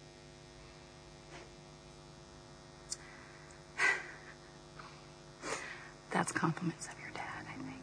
That's 6.34 6.42
compliments 6.42 6.88
of 6.88 6.94
your 7.00 7.12
dad, 7.14 7.46
I 7.48 7.54
think. 7.64 7.82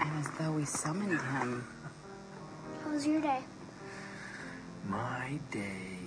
And 0.00 0.18
as 0.18 0.30
though 0.38 0.52
we 0.52 0.64
summoned 0.64 1.20
him, 1.20 1.64
How 2.84 2.90
was 2.90 3.06
your 3.06 3.20
day? 3.20 3.40
My 4.88 5.38
day 5.50 5.99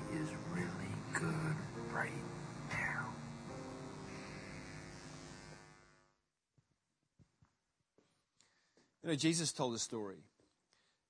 know, 9.14 9.18
Jesus 9.18 9.52
told 9.52 9.76
a 9.76 9.80
story 9.80 10.18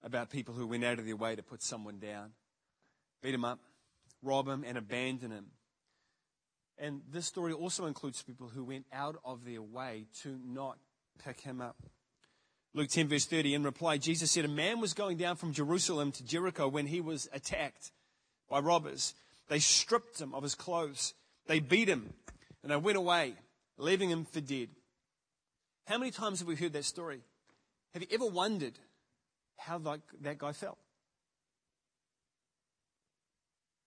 about 0.03 0.29
people 0.29 0.53
who 0.53 0.67
went 0.67 0.83
out 0.83 0.99
of 0.99 1.05
their 1.05 1.15
way 1.15 1.35
to 1.35 1.43
put 1.43 1.63
someone 1.63 1.99
down, 1.99 2.31
beat 3.21 3.33
him 3.33 3.45
up, 3.45 3.59
rob 4.21 4.47
him, 4.47 4.63
and 4.67 4.77
abandon 4.77 5.31
him. 5.31 5.45
And 6.77 7.01
this 7.09 7.25
story 7.25 7.53
also 7.53 7.85
includes 7.85 8.21
people 8.21 8.49
who 8.49 8.63
went 8.63 8.85
out 8.91 9.15
of 9.23 9.45
their 9.45 9.61
way 9.61 10.07
to 10.23 10.37
not 10.45 10.77
pick 11.23 11.41
him 11.41 11.61
up. 11.61 11.77
Luke 12.73 12.89
10, 12.89 13.07
verse 13.07 13.25
30, 13.25 13.53
in 13.53 13.63
reply, 13.63 13.97
Jesus 13.97 14.31
said, 14.31 14.45
A 14.45 14.49
man 14.49 14.81
was 14.81 14.93
going 14.93 15.17
down 15.17 15.35
from 15.35 15.53
Jerusalem 15.53 16.11
to 16.13 16.25
Jericho 16.25 16.67
when 16.67 16.87
he 16.87 16.99
was 16.99 17.29
attacked 17.31 17.91
by 18.49 18.59
robbers. 18.59 19.13
They 19.47 19.59
stripped 19.59 20.19
him 20.19 20.33
of 20.33 20.43
his 20.43 20.55
clothes, 20.55 21.13
they 21.47 21.59
beat 21.59 21.87
him, 21.87 22.13
and 22.63 22.71
they 22.71 22.77
went 22.77 22.97
away, 22.97 23.35
leaving 23.77 24.09
him 24.09 24.25
for 24.25 24.41
dead. 24.41 24.69
How 25.85 25.97
many 25.97 26.11
times 26.11 26.39
have 26.39 26.47
we 26.47 26.55
heard 26.55 26.73
that 26.73 26.85
story? 26.85 27.21
Have 27.93 28.01
you 28.01 28.07
ever 28.11 28.25
wondered 28.25 28.79
how 29.57 29.77
that, 29.79 30.01
that 30.21 30.37
guy 30.39 30.51
felt? 30.51 30.77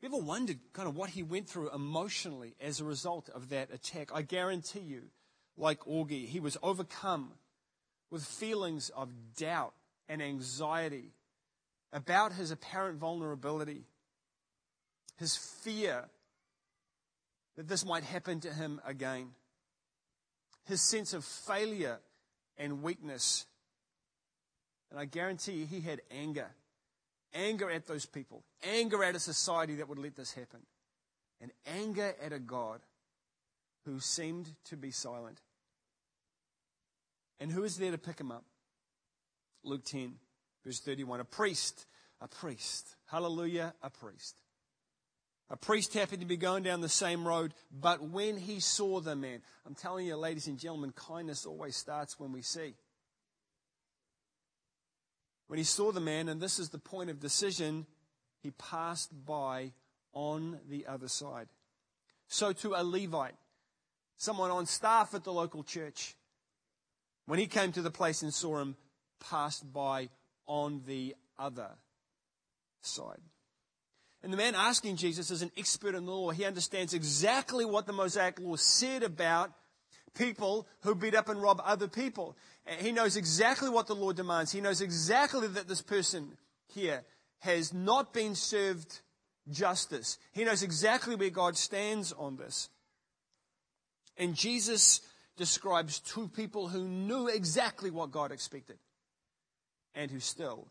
Have 0.01 0.11
you 0.11 0.17
ever 0.17 0.25
wondered 0.25 0.59
kind 0.73 0.89
of 0.89 0.95
what 0.95 1.11
he 1.11 1.23
went 1.23 1.49
through 1.49 1.71
emotionally 1.75 2.55
as 2.61 2.81
a 2.81 2.85
result 2.85 3.29
of 3.31 3.49
that 3.49 3.73
attack? 3.73 4.11
I 4.15 4.23
guarantee 4.23 4.81
you, 4.81 5.03
like 5.57 5.81
Augie, 5.81 6.27
he 6.27 6.39
was 6.39 6.57
overcome 6.63 7.33
with 8.11 8.25
feelings 8.25 8.91
of 8.91 9.11
doubt 9.37 9.75
and 10.09 10.23
anxiety 10.23 11.13
about 11.93 12.33
his 12.33 12.51
apparent 12.51 12.99
vulnerability, 12.99 13.85
his 15.19 15.37
fear 15.37 16.05
that 17.57 17.69
this 17.69 17.85
might 17.85 18.05
happen 18.05 18.39
to 18.41 18.53
him 18.53 18.81
again, 18.87 19.31
his 20.65 20.83
sense 20.83 21.15
of 21.15 21.25
failure 21.25 21.99
and 22.59 22.83
weakness. 22.83 23.47
And 24.91 25.01
I 25.01 25.05
guarantee 25.05 25.53
you, 25.53 25.67
he 25.67 25.81
had 25.81 26.01
anger 26.11 26.49
anger 27.37 27.71
at 27.71 27.87
those 27.87 28.07
people, 28.07 28.43
anger 28.65 29.05
at 29.05 29.15
a 29.15 29.21
society 29.21 29.77
that 29.77 29.89
would 29.89 29.99
let 29.99 30.17
this 30.17 30.33
happen, 30.33 30.61
and 31.41 31.53
anger 31.67 32.15
at 32.23 32.33
a 32.33 32.39
God 32.39 32.81
who 33.85 34.01
seemed 34.01 34.51
to 34.65 34.77
be 34.77 34.91
silent. 34.91 35.41
And 37.39 37.53
who 37.53 37.65
is 37.65 37.77
there 37.77 37.91
to 37.91 37.99
pick 37.99 38.19
him 38.19 38.33
up? 38.33 38.45
Luke 39.63 39.85
10, 39.85 40.15
verse 40.65 40.81
31. 40.81 41.21
A 41.21 41.25
priest, 41.25 41.87
a 42.21 42.27
priest. 42.27 42.97
Hallelujah, 43.07 43.75
a 43.83 43.91
priest. 43.91 44.37
A 45.49 45.57
priest 45.57 45.95
happened 45.95 46.21
to 46.23 46.27
be 46.27 46.37
going 46.37 46.65
down 46.65 46.81
the 46.81 46.89
same 46.89 47.27
road, 47.27 47.55
but 47.71 48.03
when 48.03 48.37
he 48.37 48.59
saw 48.59 49.01
the 49.01 49.15
man, 49.15 49.43
I'm 49.65 49.77
telling 49.77 50.07
you, 50.07 50.17
ladies 50.17 50.49
and 50.49 50.59
gentlemen, 50.59 50.93
kindness 50.93 51.47
always 51.47 51.77
starts 51.77 52.19
when 52.19 52.33
we 52.33 52.43
see. 52.43 52.75
When 55.49 55.59
he 55.59 55.65
saw 55.65 55.93
the 55.93 56.01
man, 56.01 56.29
and 56.29 56.41
this 56.41 56.59
is 56.59 56.71
the 56.71 56.79
point 56.79 57.11
of 57.11 57.21
decision, 57.21 57.87
he 58.43 58.51
passed 58.51 59.11
by 59.25 59.73
on 60.13 60.59
the 60.69 60.87
other 60.87 61.09
side. 61.09 61.49
So 62.29 62.53
to 62.53 62.75
a 62.75 62.83
Levite, 62.83 63.37
someone 64.17 64.51
on 64.51 64.67
staff 64.67 65.15
at 65.15 65.25
the 65.25 65.33
local 65.33 65.63
church, 65.63 66.17
when 67.27 67.39
he 67.39 67.47
came 67.47 67.73
to 67.73 67.83
the 67.83 67.91
place 67.91 68.23
and 68.23 68.33
saw 68.33 68.59
him, 68.59 68.77
passed 69.21 69.73
by 69.73 70.09
on 70.47 70.83
the 70.87 71.15
other 71.39 71.71
side. 72.83 73.21
And 74.23 74.33
the 74.33 74.37
man 74.37 74.55
asking 74.55 74.97
Jesus 74.97 75.31
is 75.31 75.43
an 75.43 75.53
expert 75.57 75.95
in 75.95 76.07
the 76.07 76.13
law. 76.13 76.31
He 76.31 76.45
understands 76.45 76.95
exactly 76.95 77.65
what 77.65 77.87
the 77.87 77.93
Mosaic 77.93 78.41
law 78.41 78.57
said 78.57 79.03
about 79.03 79.53
people 80.17 80.67
who 80.81 80.95
beat 80.95 81.15
up 81.15 81.29
and 81.29 81.41
rob 81.41 81.61
other 81.65 81.89
people. 81.89 82.37
He 82.79 82.93
knows 82.93 83.17
exactly 83.17 83.69
what 83.69 83.87
the 83.87 83.95
law 83.95 84.13
demands. 84.13 84.53
He 84.53 84.61
knows 84.61 84.81
exactly 84.81 85.47
that 85.47 85.69
this 85.69 85.83
person 85.83 86.37
here 86.67 87.05
has 87.41 87.73
not 87.73 88.13
been 88.13 88.35
served 88.35 89.01
justice. 89.51 90.19
He 90.33 90.45
knows 90.45 90.63
exactly 90.63 91.15
where 91.15 91.31
God 91.31 91.57
stands 91.57 92.13
on 92.13 92.37
this. 92.37 92.69
And 94.17 94.35
Jesus 94.35 95.03
describes 95.37 96.01
two 96.01 96.29
people 96.29 96.69
who 96.69 96.89
knew 96.89 97.29
exactly 97.29 97.91
what 97.91 98.11
God 98.11 98.33
expected 98.33 98.79
and 99.95 100.11
who 100.11 100.21
still 100.21 100.69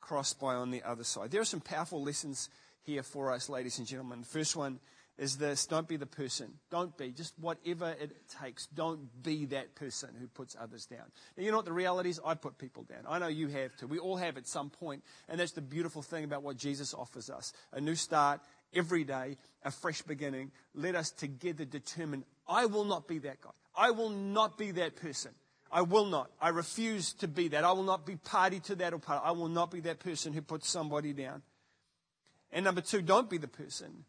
crossed 0.00 0.40
by 0.40 0.54
on 0.54 0.70
the 0.70 0.82
other 0.84 1.04
side. 1.04 1.30
There 1.30 1.40
are 1.40 1.44
some 1.44 1.60
powerful 1.60 2.02
lessons 2.02 2.48
here 2.82 3.02
for 3.02 3.32
us, 3.32 3.48
ladies 3.48 3.78
and 3.78 3.86
gentlemen. 3.86 4.20
The 4.20 4.26
first 4.26 4.56
one 4.56 4.80
is 5.18 5.36
this 5.36 5.66
don't 5.66 5.88
be 5.88 5.96
the 5.96 6.06
person. 6.06 6.52
Don't 6.70 6.96
be. 6.96 7.10
Just 7.10 7.34
whatever 7.40 7.90
it 8.00 8.12
takes. 8.40 8.66
Don't 8.66 9.22
be 9.22 9.46
that 9.46 9.74
person 9.74 10.10
who 10.18 10.28
puts 10.28 10.56
others 10.58 10.86
down. 10.86 11.04
Now, 11.36 11.42
you 11.42 11.50
know 11.50 11.56
what 11.56 11.66
the 11.66 11.72
reality 11.72 12.10
is? 12.10 12.20
I 12.24 12.34
put 12.34 12.56
people 12.56 12.84
down. 12.84 13.00
I 13.08 13.18
know 13.18 13.26
you 13.26 13.48
have 13.48 13.76
to. 13.78 13.86
We 13.86 13.98
all 13.98 14.16
have 14.16 14.36
at 14.36 14.46
some 14.46 14.70
point. 14.70 15.02
And 15.28 15.40
that's 15.40 15.52
the 15.52 15.60
beautiful 15.60 16.02
thing 16.02 16.24
about 16.24 16.42
what 16.42 16.56
Jesus 16.56 16.94
offers 16.94 17.30
us 17.30 17.52
a 17.72 17.80
new 17.80 17.96
start 17.96 18.40
every 18.72 19.02
day, 19.04 19.36
a 19.64 19.70
fresh 19.70 20.02
beginning. 20.02 20.52
Let 20.74 20.94
us 20.94 21.10
together 21.10 21.64
determine 21.64 22.24
I 22.46 22.66
will 22.66 22.84
not 22.84 23.08
be 23.08 23.18
that 23.20 23.40
guy. 23.40 23.50
I 23.76 23.90
will 23.90 24.10
not 24.10 24.56
be 24.56 24.70
that 24.72 24.96
person. 24.96 25.32
I 25.70 25.82
will 25.82 26.06
not. 26.06 26.30
I 26.40 26.48
refuse 26.50 27.12
to 27.14 27.28
be 27.28 27.48
that. 27.48 27.64
I 27.64 27.72
will 27.72 27.82
not 27.82 28.06
be 28.06 28.16
party 28.16 28.60
to 28.60 28.76
that 28.76 28.94
or 28.94 28.98
party. 28.98 29.22
I 29.24 29.32
will 29.32 29.48
not 29.48 29.70
be 29.70 29.80
that 29.80 29.98
person 29.98 30.32
who 30.32 30.42
puts 30.42 30.68
somebody 30.68 31.12
down. 31.12 31.42
And 32.52 32.64
number 32.64 32.80
two, 32.80 33.02
don't 33.02 33.28
be 33.28 33.36
the 33.36 33.48
person 33.48 34.04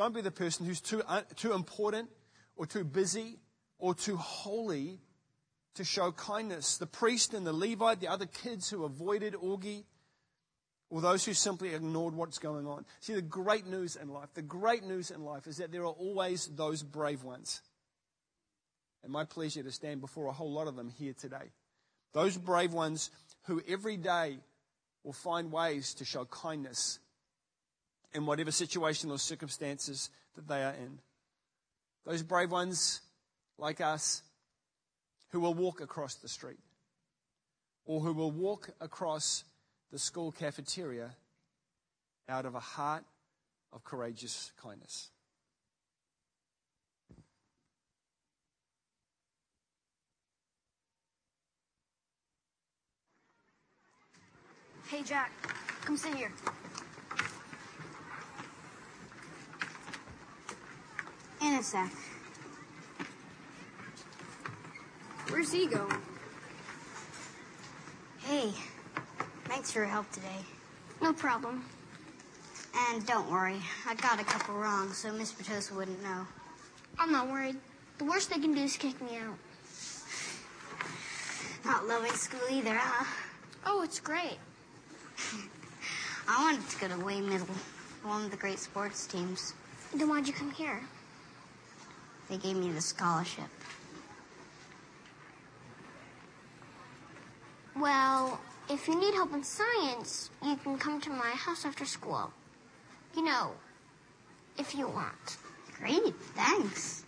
don't 0.00 0.14
be 0.14 0.22
the 0.22 0.30
person 0.30 0.64
who's 0.64 0.80
too, 0.80 1.02
too 1.36 1.52
important 1.52 2.08
or 2.56 2.64
too 2.64 2.84
busy 2.84 3.38
or 3.78 3.94
too 3.94 4.16
holy 4.16 4.98
to 5.74 5.84
show 5.84 6.10
kindness. 6.10 6.78
The 6.78 6.86
priest 6.86 7.34
and 7.34 7.46
the 7.46 7.52
Levite, 7.52 8.00
the 8.00 8.08
other 8.08 8.24
kids 8.24 8.70
who 8.70 8.84
avoided 8.84 9.34
Augie, 9.34 9.84
or 10.88 11.02
those 11.02 11.26
who 11.26 11.34
simply 11.34 11.74
ignored 11.74 12.14
what's 12.14 12.38
going 12.38 12.66
on. 12.66 12.86
See, 13.00 13.12
the 13.12 13.20
great 13.20 13.66
news 13.66 13.94
in 13.94 14.08
life, 14.08 14.30
the 14.32 14.40
great 14.40 14.84
news 14.84 15.10
in 15.10 15.22
life 15.22 15.46
is 15.46 15.58
that 15.58 15.70
there 15.70 15.82
are 15.82 15.92
always 15.92 16.46
those 16.46 16.82
brave 16.82 17.22
ones. 17.22 17.60
And 19.04 19.12
my 19.12 19.26
pleasure 19.26 19.62
to 19.62 19.70
stand 19.70 20.00
before 20.00 20.28
a 20.28 20.32
whole 20.32 20.50
lot 20.50 20.66
of 20.66 20.76
them 20.76 20.88
here 20.88 21.12
today. 21.12 21.52
Those 22.14 22.38
brave 22.38 22.72
ones 22.72 23.10
who 23.42 23.60
every 23.68 23.98
day 23.98 24.38
will 25.04 25.12
find 25.12 25.52
ways 25.52 25.92
to 25.94 26.06
show 26.06 26.24
kindness 26.24 27.00
in 28.12 28.26
whatever 28.26 28.50
situation 28.50 29.10
or 29.10 29.18
circumstances 29.18 30.10
that 30.34 30.48
they 30.48 30.62
are 30.62 30.74
in. 30.74 30.98
Those 32.04 32.22
brave 32.22 32.50
ones, 32.50 33.00
like 33.58 33.80
us, 33.80 34.22
who 35.30 35.40
will 35.40 35.54
walk 35.54 35.80
across 35.80 36.16
the 36.16 36.28
street 36.28 36.58
or 37.84 38.00
who 38.00 38.12
will 38.12 38.30
walk 38.30 38.70
across 38.80 39.44
the 39.92 39.98
school 39.98 40.32
cafeteria 40.32 41.10
out 42.28 42.46
of 42.46 42.54
a 42.54 42.60
heart 42.60 43.04
of 43.72 43.84
courageous 43.84 44.52
kindness. 44.62 45.10
Hey, 54.88 55.02
Jack, 55.04 55.30
come 55.84 55.96
sit 55.96 56.14
here. 56.14 56.32
In 61.42 61.54
a 61.54 61.62
sec. 61.62 61.90
Where's 65.28 65.50
he 65.52 65.66
going? 65.66 66.02
Hey, 68.18 68.52
thanks 69.44 69.72
for 69.72 69.78
your 69.78 69.88
help 69.88 70.10
today. 70.10 70.44
No 71.00 71.14
problem. 71.14 71.64
And 72.76 73.06
don't 73.06 73.30
worry, 73.30 73.56
I 73.86 73.94
got 73.94 74.20
a 74.20 74.24
couple 74.24 74.54
wrong, 74.54 74.92
so 74.92 75.12
Miss 75.12 75.32
Petosa 75.32 75.72
wouldn't 75.74 76.02
know. 76.02 76.26
I'm 76.98 77.10
not 77.10 77.28
worried. 77.28 77.56
The 77.98 78.04
worst 78.04 78.28
they 78.30 78.38
can 78.38 78.52
do 78.54 78.62
is 78.62 78.76
kick 78.76 79.00
me 79.00 79.16
out. 79.16 79.38
Not 81.64 81.86
loving 81.86 82.12
school 82.12 82.40
either, 82.50 82.74
huh? 82.74 83.04
Oh, 83.66 83.82
it's 83.82 84.00
great. 84.00 84.38
I 86.28 86.42
wanted 86.42 86.68
to 86.68 86.80
go 86.80 86.88
to 86.88 87.04
Way 87.04 87.20
Middle, 87.20 87.46
one 88.02 88.24
of 88.24 88.30
the 88.30 88.36
great 88.36 88.58
sports 88.58 89.06
teams. 89.06 89.54
Then 89.94 90.08
why'd 90.08 90.26
you 90.26 90.32
come 90.32 90.50
here? 90.50 90.80
They 92.30 92.36
gave 92.36 92.56
me 92.56 92.70
the 92.70 92.80
scholarship. 92.80 93.50
Well, 97.76 98.40
if 98.68 98.86
you 98.86 98.98
need 98.98 99.14
help 99.14 99.34
in 99.34 99.42
science, 99.42 100.30
you 100.44 100.54
can 100.56 100.78
come 100.78 101.00
to 101.00 101.10
my 101.10 101.30
house 101.30 101.64
after 101.64 101.84
school. 101.84 102.30
You 103.16 103.24
know, 103.24 103.50
if 104.56 104.76
you 104.76 104.86
want. 104.86 105.38
Great, 105.76 106.14
thanks. 106.36 107.04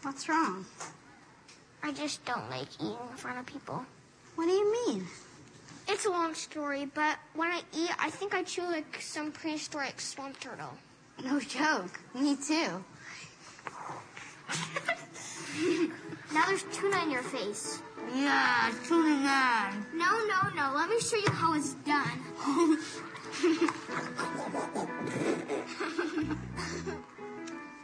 What's 0.00 0.30
wrong? 0.30 0.64
I 1.82 1.92
just 1.92 2.24
don't 2.24 2.48
like 2.48 2.68
eating 2.76 2.96
in 3.10 3.16
front 3.16 3.38
of 3.38 3.44
people. 3.44 3.84
What 4.36 4.46
do 4.46 4.52
you 4.52 4.86
mean? 4.86 5.06
It's 5.88 6.06
a 6.06 6.10
long 6.10 6.34
story, 6.34 6.86
but 6.86 7.18
when 7.34 7.50
I 7.50 7.60
eat, 7.76 7.90
I 7.98 8.08
think 8.08 8.34
I 8.34 8.44
chew 8.44 8.62
like 8.62 9.00
some 9.02 9.30
prehistoric 9.30 10.00
swamp 10.00 10.40
turtle. 10.40 10.72
No 11.24 11.40
joke. 11.40 11.98
Me 12.14 12.36
too. 12.36 12.84
Now 16.34 16.44
there's 16.46 16.64
tuna 16.64 17.02
in 17.02 17.10
your 17.10 17.22
face. 17.22 17.80
Yeah, 18.14 18.70
tuna 18.86 19.16
man. 19.16 19.86
No, 19.94 20.04
no, 20.26 20.50
no. 20.54 20.72
Let 20.74 20.90
me 20.90 21.00
show 21.00 21.16
you 21.16 21.30
how 21.30 21.54
it's 21.54 21.72
done. 21.74 22.20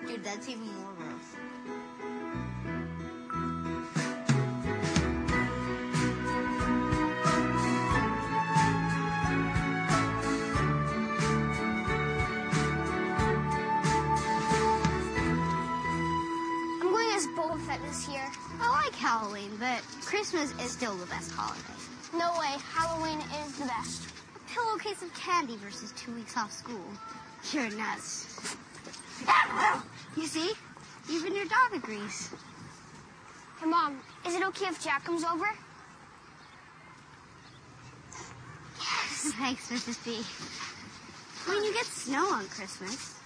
Dude, 0.06 0.24
that's 0.24 0.48
even 0.48 0.66
more 0.66 0.92
gross. 0.98 1.36
Halloween, 19.12 19.50
but 19.60 19.82
Christmas 20.06 20.52
is 20.52 20.72
still 20.72 20.94
the 20.94 21.04
best 21.04 21.30
holiday. 21.32 21.60
No 22.14 22.32
way. 22.40 22.56
Halloween 22.72 23.20
is 23.44 23.58
the 23.58 23.66
best. 23.66 24.08
A 24.34 24.54
pillowcase 24.54 25.02
of 25.02 25.12
candy 25.12 25.56
versus 25.56 25.92
two 25.98 26.14
weeks 26.14 26.34
off 26.34 26.50
school. 26.50 26.80
You're 27.52 27.68
nuts. 27.76 28.56
You 30.16 30.26
see? 30.26 30.52
Even 31.10 31.34
your 31.34 31.44
dog 31.44 31.74
agrees. 31.74 32.30
Hey, 33.60 33.66
Mom, 33.66 34.00
is 34.26 34.34
it 34.34 34.42
okay 34.46 34.64
if 34.64 34.82
Jack 34.82 35.04
comes 35.04 35.24
over? 35.24 35.44
Yes. 38.78 39.32
Thanks, 39.38 39.68
Mrs. 39.68 40.02
B. 40.06 40.24
I 41.46 41.54
mean, 41.54 41.64
you 41.64 41.74
get 41.74 41.84
snow 41.84 42.32
on 42.32 42.46
Christmas. 42.46 43.18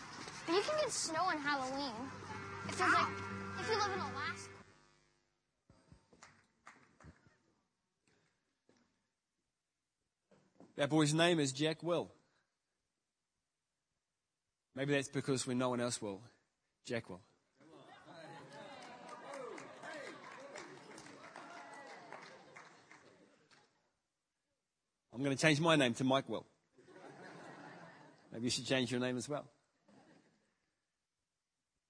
But 0.49 0.57
you 0.57 0.62
can 0.62 0.81
get 0.81 0.90
snow 0.90 1.22
on 1.22 1.38
Halloween. 1.38 1.94
If 2.68 2.77
there's 2.77 2.92
like, 2.92 3.07
if 3.61 3.68
you 3.70 3.77
live 3.77 3.92
in 3.94 4.01
Alaska. 4.01 4.45
That 10.76 10.90
boy's 10.90 11.14
name 11.14 11.40
is 11.40 11.52
Jack 11.52 11.82
Will. 11.82 12.10
Maybe 14.74 14.92
that's 14.92 15.08
because 15.08 15.46
when 15.46 15.56
no 15.56 15.70
one 15.70 15.80
else 15.80 16.02
will, 16.02 16.20
Jack 16.84 17.08
will. 17.08 17.22
I'm 25.14 25.22
going 25.22 25.34
to 25.34 25.40
change 25.40 25.60
my 25.60 25.76
name 25.76 25.94
to 25.94 26.04
Mike 26.04 26.28
Will. 26.28 26.44
Maybe 28.30 28.44
you 28.44 28.50
should 28.50 28.66
change 28.66 28.90
your 28.90 29.00
name 29.00 29.16
as 29.16 29.26
well. 29.26 29.46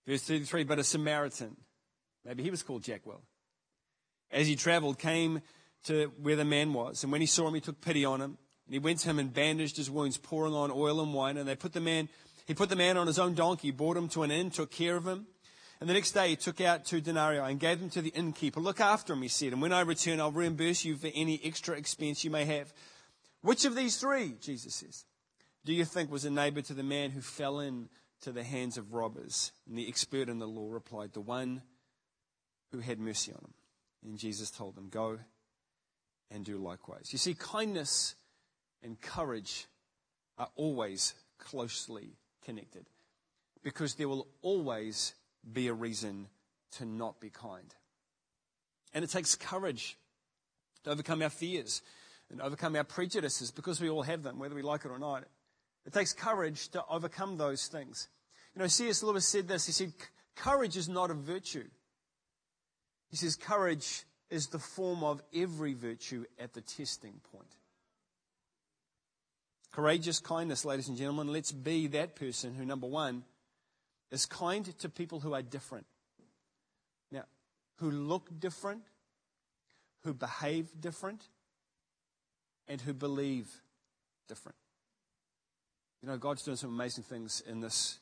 Verse 0.07 0.23
33, 0.23 0.63
but 0.63 0.79
a 0.79 0.85
Samaritan, 0.85 1.57
maybe 2.25 2.45
he 2.45 2.51
was 2.53 2.63
called 2.63 2.85
Jack 2.85 3.05
Will, 3.05 3.23
as 4.31 4.47
he 4.47 4.55
traveled, 4.55 5.01
came 5.01 5.41
to 5.87 6.13
where 6.23 6.37
the 6.37 6.45
man 6.45 6.73
was. 6.73 7.03
And 7.03 7.11
when 7.11 7.21
he 7.21 7.27
saw 7.27 7.49
him, 7.49 7.55
he 7.55 7.61
took 7.61 7.81
pity 7.81 8.05
on 8.05 8.21
him. 8.21 8.39
And 8.67 8.75
he 8.75 8.79
went 8.79 8.99
to 9.01 9.09
him 9.11 9.19
and 9.19 9.33
bandaged 9.33 9.77
his 9.77 9.91
wounds, 9.91 10.17
pouring 10.17 10.55
on 10.55 10.71
oil 10.71 11.01
and 11.01 11.15
wine. 11.15 11.37
And 11.37 11.49
they 11.49 11.55
put 11.55 11.73
the 11.73 11.81
man, 11.81 12.09
he 12.47 12.55
put 12.55 12.69
the 12.69 12.77
man 12.77 12.97
on 12.97 13.07
his 13.07 13.19
own 13.19 13.35
donkey, 13.35 13.71
brought 13.71 13.97
him 13.97 14.09
to 14.11 14.23
an 14.25 14.31
inn, 14.31 14.51
took 14.51 14.71
care 14.71 14.97
of 14.97 15.07
him. 15.07 15.27
And 15.81 15.91
the 15.91 15.95
next 15.95 16.13
day 16.13 16.31
he 16.31 16.37
took 16.37 16.61
out 16.61 16.85
two 16.85 17.01
denarii 17.01 17.39
and 17.39 17.61
gave 17.61 17.81
them 17.81 17.91
to 17.91 18.03
the 18.03 18.09
innkeeper. 18.11 18.61
Look 18.61 18.81
after 18.81 19.13
him, 19.13 19.23
he 19.23 19.29
said. 19.29 19.53
And 19.53 19.61
when 19.61 19.73
I 19.73 19.83
return, 19.83 20.21
I'll 20.21 20.33
reimburse 20.33 20.85
you 20.85 20.97
for 20.97 21.11
any 21.15 21.41
extra 21.45 21.77
expense 21.77 22.25
you 22.25 22.31
may 22.31 22.45
have. 22.47 22.73
Which 23.43 23.65
of 23.65 23.77
these 23.77 23.99
three, 23.99 24.35
Jesus 24.41 24.75
says, 24.77 25.05
do 25.65 25.73
you 25.73 25.85
think 25.85 26.11
was 26.11 26.25
a 26.25 26.31
neighbor 26.31 26.63
to 26.63 26.75
the 26.75 26.83
man 26.83 27.11
who 27.11 27.21
fell 27.21 27.61
in 27.61 27.89
to 28.23 28.33
the 28.33 28.43
hands 28.43 28.79
of 28.79 28.95
robbers? 28.95 29.53
And 29.69 29.77
the 29.77 29.87
expert 29.87 30.29
in 30.29 30.39
the 30.39 30.47
law 30.47 30.73
replied, 30.73 31.13
the 31.13 31.21
one 31.21 31.63
who 32.73 32.81
had 32.81 32.99
mercy 32.99 33.33
on 33.33 33.39
him. 33.39 33.55
And 34.05 34.19
Jesus 34.19 34.51
told 34.51 34.77
them, 34.77 34.89
go 34.89 35.19
and 36.31 36.45
do 36.45 36.57
likewise. 36.57 37.13
You 37.13 37.19
see, 37.19 37.35
kindness 37.35 38.15
and 38.83 39.01
courage 39.01 39.67
are 40.39 40.49
always 40.55 41.15
closely 41.39 42.17
connected 42.45 42.87
because 43.63 43.95
there 43.95 44.09
will 44.09 44.29
always 44.43 45.15
be 45.53 45.69
a 45.69 45.73
reason 45.73 46.29
to 46.73 46.85
not 46.85 47.21
be 47.21 47.31
kind. 47.31 47.75
And 48.95 49.05
it 49.05 49.11
takes 49.11 49.35
courage 49.35 49.99
to 50.85 50.91
overcome 50.91 51.23
our 51.23 51.31
fears 51.31 51.83
and 52.31 52.41
overcome 52.41 52.77
our 52.77 52.85
prejudices 52.85 53.51
because 53.51 53.81
we 53.81 53.91
all 53.91 54.03
have 54.03 54.23
them, 54.23 54.39
whether 54.39 54.55
we 54.55 54.63
like 54.63 54.85
it 54.85 54.91
or 54.91 54.99
not. 54.99 55.25
It 55.85 55.93
takes 55.93 56.13
courage 56.13 56.69
to 56.71 56.83
overcome 56.89 57.37
those 57.37 57.67
things. 57.67 58.09
You 58.55 58.63
know, 58.63 58.69
C.S. 58.69 59.03
Lewis 59.03 59.27
said 59.27 59.49
this. 59.49 59.67
He 59.67 59.73
said, 59.73 59.93
Courage 60.35 60.77
is 60.77 60.89
not 60.89 61.11
a 61.11 61.15
virtue. 61.15 61.65
He 63.09 63.17
says, 63.17 63.37
Courage 63.37 64.05
is 64.31 64.49
the 64.49 64.59
form 64.59 65.05
of 65.05 65.23
every 65.35 65.75
virtue 65.75 66.25
at 66.39 66.55
the 66.55 66.61
testing 66.61 67.21
point. 67.33 67.55
Courageous 69.77 70.21
kindness, 70.21 70.65
ladies 70.65 70.89
and 70.89 70.97
gentlemen. 70.97 71.27
Let's 71.27 71.53
be 71.53 71.87
that 71.89 72.17
person 72.17 72.55
who, 72.55 72.65
number 72.65 72.87
one, 72.87 73.25
is 74.11 74.25
kind 74.25 74.65
to 74.79 74.89
people 74.89 75.21
who 75.21 75.35
are 75.35 75.43
different. 75.43 75.85
Now, 77.13 77.25
who 77.81 77.91
look 77.91 78.31
different, 78.41 78.85
who 80.03 80.15
behave 80.15 80.71
different, 80.81 81.21
and 82.67 82.81
who 82.81 82.95
believe 82.95 83.51
different. 84.29 84.57
You 86.03 86.09
know, 86.09 86.17
God's 86.17 86.43
doing 86.43 86.57
some 86.57 86.71
amazing 86.71 87.05
things 87.05 87.43
in 87.47 87.61
this 87.61 87.99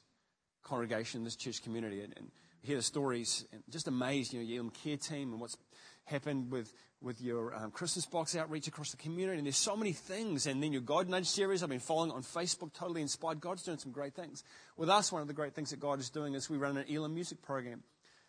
congregation, 0.63 1.25
this 1.25 1.35
church 1.35 1.61
community, 1.61 2.05
and, 2.05 2.15
and 2.17 2.31
hear 2.65 2.77
the 2.77 2.83
stories 2.83 3.45
and 3.53 3.63
just 3.71 3.89
amazed, 3.89 4.33
you 4.33 4.41
know, 4.41 4.47
your 4.47 4.71
care 4.71 4.97
team 4.97 5.33
and 5.33 5.41
what's 5.41 5.57
happened 6.05 6.51
with, 6.51 6.73
with 7.01 7.21
your 7.21 7.55
um, 7.55 7.71
Christmas 7.71 8.07
box 8.07 8.35
outreach 8.35 8.67
across 8.67 8.91
the 8.91 8.97
community. 8.97 9.39
And 9.39 9.47
there's 9.47 9.57
so 9.57 9.77
many 9.77 9.93
things. 9.93 10.47
And 10.47 10.63
then 10.63 10.73
your 10.73 10.81
God 10.81 11.09
Nudge 11.09 11.27
series, 11.27 11.63
I've 11.63 11.69
been 11.69 11.79
following 11.79 12.11
on 12.11 12.23
Facebook, 12.23 12.73
totally 12.73 13.03
inspired. 13.03 13.41
God's 13.41 13.63
doing 13.63 13.79
some 13.79 13.93
great 13.93 14.15
things. 14.15 14.45
With 14.77 14.89
us, 14.89 15.13
one 15.13 15.23
of 15.23 15.29
the 15.29 15.35
great 15.35 15.55
things 15.55 15.71
that 15.71 15.81
God 15.81 16.01
is 16.01 16.11
doing 16.11 16.35
is 16.35 16.49
we 16.49 16.57
run 16.57 16.77
an 16.77 16.87
Elam 16.91 17.15
music 17.15 17.43
program 17.43 17.83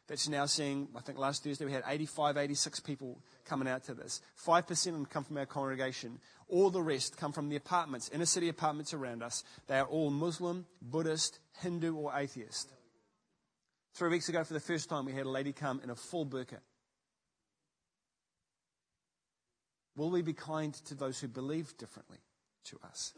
that's 0.07 0.29
now 0.29 0.45
seeing, 0.45 0.87
I 0.95 0.99
think 0.99 1.17
last 1.17 1.43
Thursday 1.43 1.65
we 1.65 1.71
had 1.71 1.83
85, 1.87 2.37
86 2.37 2.79
people 2.81 3.17
coming 3.45 3.67
out 3.67 3.85
to 3.85 3.93
this. 3.93 4.21
5% 4.45 4.87
of 4.87 4.93
them 4.93 5.05
come 5.05 5.23
from 5.23 5.37
our 5.37 5.45
congregation. 5.45 6.19
All 6.47 6.69
the 6.69 6.81
rest 6.81 7.17
come 7.17 7.31
from 7.31 7.49
the 7.49 7.55
apartments, 7.55 8.09
inner 8.13 8.25
city 8.25 8.49
apartments 8.49 8.93
around 8.93 9.23
us. 9.23 9.43
They 9.67 9.79
are 9.79 9.87
all 9.87 10.11
Muslim, 10.11 10.67
Buddhist, 10.81 11.39
Hindu, 11.61 11.95
or 11.95 12.13
atheist. 12.15 12.71
Three 13.95 14.09
weeks 14.09 14.27
ago, 14.27 14.43
for 14.43 14.53
the 14.53 14.59
first 14.59 14.89
time, 14.89 15.05
we 15.05 15.13
had 15.13 15.25
a 15.25 15.29
lady 15.29 15.53
come 15.53 15.79
in 15.81 15.89
a 15.89 15.95
full 15.95 16.25
burqa. 16.25 16.57
Will 19.95 20.09
we 20.09 20.21
be 20.21 20.33
kind 20.33 20.73
to 20.73 20.95
those 20.95 21.17
who 21.21 21.29
believe 21.29 21.77
differently 21.77 22.17
to 22.65 22.79
us? 22.83 23.13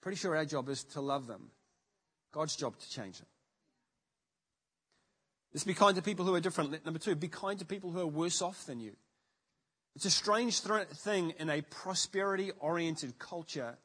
Pretty 0.00 0.16
sure 0.16 0.36
our 0.36 0.44
job 0.44 0.68
is 0.68 0.84
to 0.84 1.00
love 1.00 1.26
them. 1.26 1.50
God's 2.32 2.54
job 2.54 2.78
to 2.78 2.88
change 2.88 3.18
them. 3.18 3.26
Let's 5.52 5.64
be 5.64 5.74
kind 5.74 5.96
to 5.96 6.02
people 6.02 6.24
who 6.24 6.34
are 6.36 6.40
different. 6.40 6.84
Number 6.84 7.00
two, 7.00 7.16
be 7.16 7.26
kind 7.26 7.58
to 7.58 7.64
people 7.64 7.90
who 7.90 7.98
are 7.98 8.06
worse 8.06 8.40
off 8.40 8.66
than 8.66 8.78
you. 8.78 8.92
It's 9.96 10.04
a 10.04 10.10
strange 10.10 10.62
th- 10.62 10.86
thing 10.90 11.34
in 11.40 11.50
a 11.50 11.62
prosperity 11.62 12.52
oriented 12.60 13.18
culture 13.18 13.76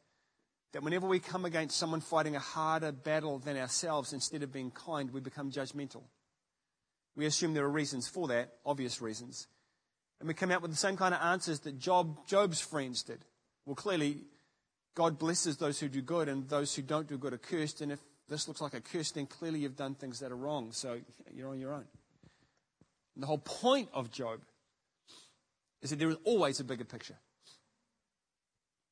that 0.75 0.83
whenever 0.83 1.07
we 1.07 1.19
come 1.19 1.45
against 1.45 1.77
someone 1.77 2.01
fighting 2.01 2.35
a 2.35 2.39
harder 2.39 2.91
battle 2.91 3.39
than 3.39 3.55
ourselves, 3.55 4.11
instead 4.11 4.43
of 4.43 4.51
being 4.51 4.71
kind, 4.71 5.09
we 5.09 5.21
become 5.21 5.49
judgmental. 5.49 6.01
We 7.15 7.25
assume 7.25 7.53
there 7.53 7.63
are 7.63 7.69
reasons 7.69 8.09
for 8.09 8.27
that, 8.27 8.55
obvious 8.65 9.01
reasons. 9.01 9.47
And 10.19 10.27
we 10.27 10.33
come 10.33 10.51
out 10.51 10.61
with 10.61 10.71
the 10.71 10.77
same 10.77 10.97
kind 10.97 11.15
of 11.15 11.21
answers 11.21 11.61
that 11.61 11.79
Job, 11.79 12.27
Job's 12.27 12.59
friends 12.59 13.03
did. 13.03 13.23
Well, 13.65 13.77
clearly, 13.77 14.25
God 14.95 15.17
blesses 15.17 15.55
those 15.55 15.79
who 15.79 15.87
do 15.87 16.01
good, 16.01 16.27
and 16.27 16.49
those 16.49 16.75
who 16.75 16.81
don't 16.81 17.07
do 17.07 17.17
good 17.17 17.31
are 17.31 17.37
cursed. 17.37 17.79
And 17.79 17.93
if 17.93 18.01
this 18.27 18.49
looks 18.49 18.59
like 18.59 18.73
a 18.73 18.81
curse, 18.81 19.11
then 19.11 19.27
clearly 19.27 19.59
you've 19.59 19.77
done 19.77 19.95
things 19.95 20.19
that 20.19 20.29
are 20.33 20.35
wrong. 20.35 20.73
So 20.73 20.99
you're 21.33 21.47
on 21.47 21.59
your 21.61 21.71
own. 21.71 21.85
And 23.15 23.23
the 23.23 23.27
whole 23.27 23.37
point 23.37 23.87
of 23.93 24.11
Job 24.11 24.41
is 25.81 25.91
that 25.91 25.99
there 25.99 26.09
is 26.09 26.17
always 26.25 26.59
a 26.59 26.65
bigger 26.65 26.83
picture. 26.83 27.15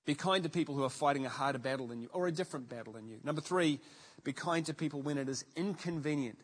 Be 0.05 0.15
kind 0.15 0.43
to 0.43 0.49
people 0.49 0.75
who 0.75 0.83
are 0.83 0.89
fighting 0.89 1.25
a 1.25 1.29
harder 1.29 1.59
battle 1.59 1.87
than 1.87 2.01
you 2.01 2.09
or 2.11 2.27
a 2.27 2.31
different 2.31 2.67
battle 2.69 2.93
than 2.93 3.07
you. 3.07 3.19
Number 3.23 3.41
three, 3.41 3.79
be 4.23 4.33
kind 4.33 4.65
to 4.65 4.73
people 4.73 5.01
when 5.01 5.17
it 5.17 5.29
is 5.29 5.45
inconvenient, 5.55 6.39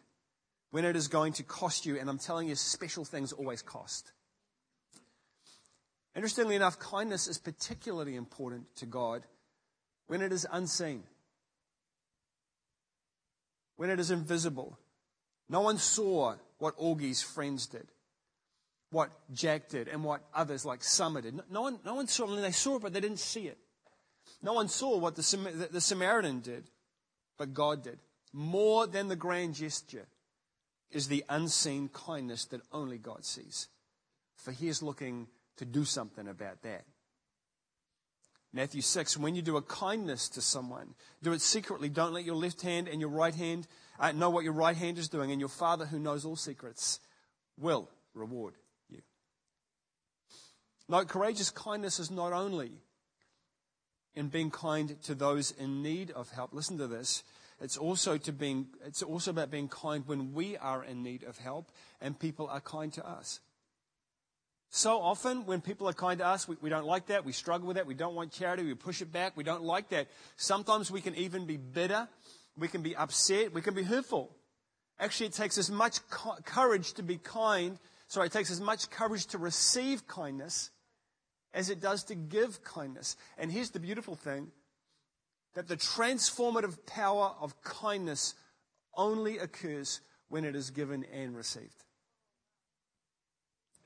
when 0.72 0.86
it 0.86 0.96
is 0.96 1.08
going 1.08 1.34
to 1.34 1.44
cost 1.44 1.86
you. 1.86 2.00
And 2.00 2.10
I'm 2.10 2.20
telling 2.20 2.48
you, 2.48 2.56
special 2.56 3.04
things 3.04 3.34
always 3.34 3.62
cost. 3.62 4.12
Interestingly 6.16 6.56
enough, 6.56 6.80
kindness 6.80 7.28
is 7.28 7.38
particularly 7.38 8.16
important 8.16 8.76
to 8.78 8.86
God 8.86 9.24
when 10.08 10.22
it 10.22 10.32
is 10.32 10.48
unseen, 10.52 11.04
when 13.76 13.90
it 13.90 14.00
is 14.00 14.10
invisible. 14.10 14.78
No 15.50 15.62
one 15.62 15.78
saw 15.78 16.36
what 16.58 16.76
Augie's 16.78 17.22
friends 17.22 17.68
did, 17.68 17.88
what 18.92 19.12
Jack 19.34 19.70
did, 19.70 19.88
and 19.88 20.04
what 20.04 20.22
others 20.34 20.66
like 20.66 20.84
Summer 20.84 21.22
did. 21.22 21.40
No 21.52 21.62
one, 21.62 21.80
no 21.86 21.96
one 21.96 22.08
saw 22.08 22.32
it. 22.34 22.42
They 22.42 22.52
saw 22.52 22.78
it, 22.78 22.82
but 22.82 22.94
they 22.94 23.02
didn't 23.02 23.20
see 23.20 23.48
it. 23.48 23.58
No 24.42 24.54
one 24.54 24.68
saw 24.68 24.98
what 24.98 25.16
the, 25.16 25.68
the 25.72 25.82
Samaritan 25.82 26.40
did, 26.40 26.66
but 27.38 27.54
God 27.54 27.84
did. 27.84 28.00
More 28.34 28.88
than 28.88 29.08
the 29.08 29.16
grand 29.16 29.56
gesture. 29.56 30.08
is 30.92 31.08
the 31.08 31.24
unseen 31.30 31.90
kindness 31.90 32.46
that 32.46 32.62
only 32.72 32.98
God 32.98 33.26
sees. 33.26 33.68
For 34.36 34.52
he 34.52 34.68
is 34.68 34.82
looking 34.82 35.28
to 35.58 35.66
do 35.66 35.86
something 35.86 36.28
about 36.28 36.64
that. 36.64 36.86
Matthew 38.52 38.82
6, 38.82 39.18
when 39.18 39.36
you 39.36 39.44
do 39.44 39.58
a 39.58 39.62
kindness 39.62 40.30
to 40.30 40.42
someone, 40.42 40.96
do 41.22 41.34
it 41.34 41.42
secretly. 41.42 41.90
Don't 41.90 42.14
let 42.14 42.26
your 42.26 42.36
left 42.36 42.64
hand 42.64 42.88
and 42.88 43.00
your 43.00 43.12
right 43.12 43.36
hand 43.36 43.68
uh, 44.00 44.12
know 44.14 44.32
what 44.32 44.44
your 44.44 44.54
right 44.54 44.76
hand 44.76 44.98
is 44.98 45.10
doing, 45.10 45.32
and 45.32 45.40
your 45.40 45.50
Father 45.50 45.86
who 45.86 46.00
knows 46.00 46.26
all 46.26 46.36
secrets 46.36 47.00
will 47.60 47.88
reward 48.16 48.56
Now, 50.90 51.04
courageous 51.04 51.52
kindness 51.52 52.00
is 52.00 52.10
not 52.10 52.34
only 52.34 52.72
in 54.16 54.30
being 54.30 54.50
kind 54.50 55.00
to 55.04 55.14
those 55.14 55.52
in 55.52 55.84
need 55.84 56.10
of 56.12 56.32
help. 56.32 56.52
Listen 56.52 56.80
to 56.80 56.88
this. 56.88 57.24
It's 57.62 57.78
also 57.78 58.18
to 58.18 58.32
being, 58.34 58.68
it's 58.84 59.04
also 59.04 59.30
about 59.32 59.52
being 59.52 59.68
kind 59.68 60.08
when 60.08 60.34
we 60.34 60.58
are 60.58 60.84
in 60.84 61.04
need 61.04 61.24
of 61.24 61.38
help 61.38 61.72
and 62.02 62.18
people 62.18 62.48
are 62.48 62.60
kind 62.60 62.92
to 62.94 63.08
us. 63.08 63.40
So 64.72 65.00
often, 65.00 65.46
when 65.46 65.62
people 65.62 65.88
are 65.90 65.94
kind 65.94 66.20
to 66.20 66.28
us, 66.28 66.48
we, 66.48 66.56
we, 66.62 66.70
don't 66.70 66.86
like 66.86 67.08
that. 67.08 67.26
We 67.26 67.34
struggle 67.34 67.68
with 67.68 67.78
that. 67.78 67.88
We 67.88 67.96
don't 67.96 68.16
want 68.16 68.32
charity. 68.32 68.64
We 68.64 68.76
push 68.76 69.02
it 69.02 69.12
back. 69.12 69.36
We 69.36 69.44
don't 69.44 69.64
like 69.64 69.90
that. 69.90 70.08
Sometimes 70.38 70.92
we 70.92 71.02
can 71.02 71.16
even 71.16 71.46
be 71.46 71.58
bitter. 71.58 72.08
We 72.58 72.68
can 72.68 72.82
be 72.82 72.96
upset. 72.96 73.52
We 73.54 73.62
can 73.62 73.74
be 73.74 73.84
hurtful. 73.84 74.36
Actually, 75.00 75.28
it 75.28 75.34
takes 75.34 75.58
as 75.58 75.72
much 75.72 76.08
co- 76.10 76.38
courage 76.46 76.94
to 76.94 77.04
be 77.04 77.18
kind. 77.18 77.80
Sorry, 78.10 78.28
it 78.28 78.32
takes 78.32 78.52
as 78.52 78.62
much 78.62 78.90
courage 78.92 79.26
to 79.28 79.38
receive 79.38 80.08
kindness 80.08 80.70
as 81.54 81.70
it 81.70 81.80
does 81.80 82.04
to 82.06 82.16
give 82.16 82.64
kindness. 82.64 83.16
And 83.38 83.52
here's 83.52 83.72
the 83.72 83.80
beautiful 83.80 84.16
thing 84.16 84.52
that 85.56 85.68
the 85.68 85.78
transformative 85.78 86.86
power 86.86 87.34
of 87.42 87.62
kindness 87.64 88.36
only 88.96 89.40
occurs 89.40 90.02
when 90.28 90.46
it 90.46 90.56
is 90.56 90.70
given 90.70 91.04
and 91.06 91.36
received. 91.36 91.84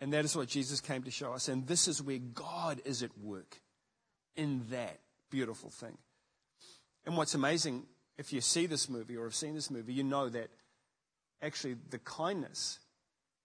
And 0.01 0.11
that 0.11 0.25
is 0.25 0.35
what 0.35 0.49
Jesus 0.49 0.81
came 0.81 1.03
to 1.03 1.11
show 1.11 1.33
us. 1.33 1.47
And 1.47 1.65
this 1.65 1.87
is 1.87 2.01
where 2.01 2.17
God 2.17 2.81
is 2.83 3.03
at 3.03 3.17
work 3.17 3.61
in 4.35 4.65
that 4.69 4.99
beautiful 5.29 5.69
thing. 5.69 5.97
And 7.05 7.15
what's 7.15 7.35
amazing, 7.35 7.85
if 8.17 8.33
you 8.33 8.41
see 8.41 8.65
this 8.65 8.89
movie 8.89 9.15
or 9.15 9.23
have 9.23 9.35
seen 9.35 9.55
this 9.55 9.71
movie, 9.71 9.93
you 9.93 10.03
know 10.03 10.27
that 10.29 10.49
actually 11.41 11.77
the 11.89 11.99
kindness 11.99 12.79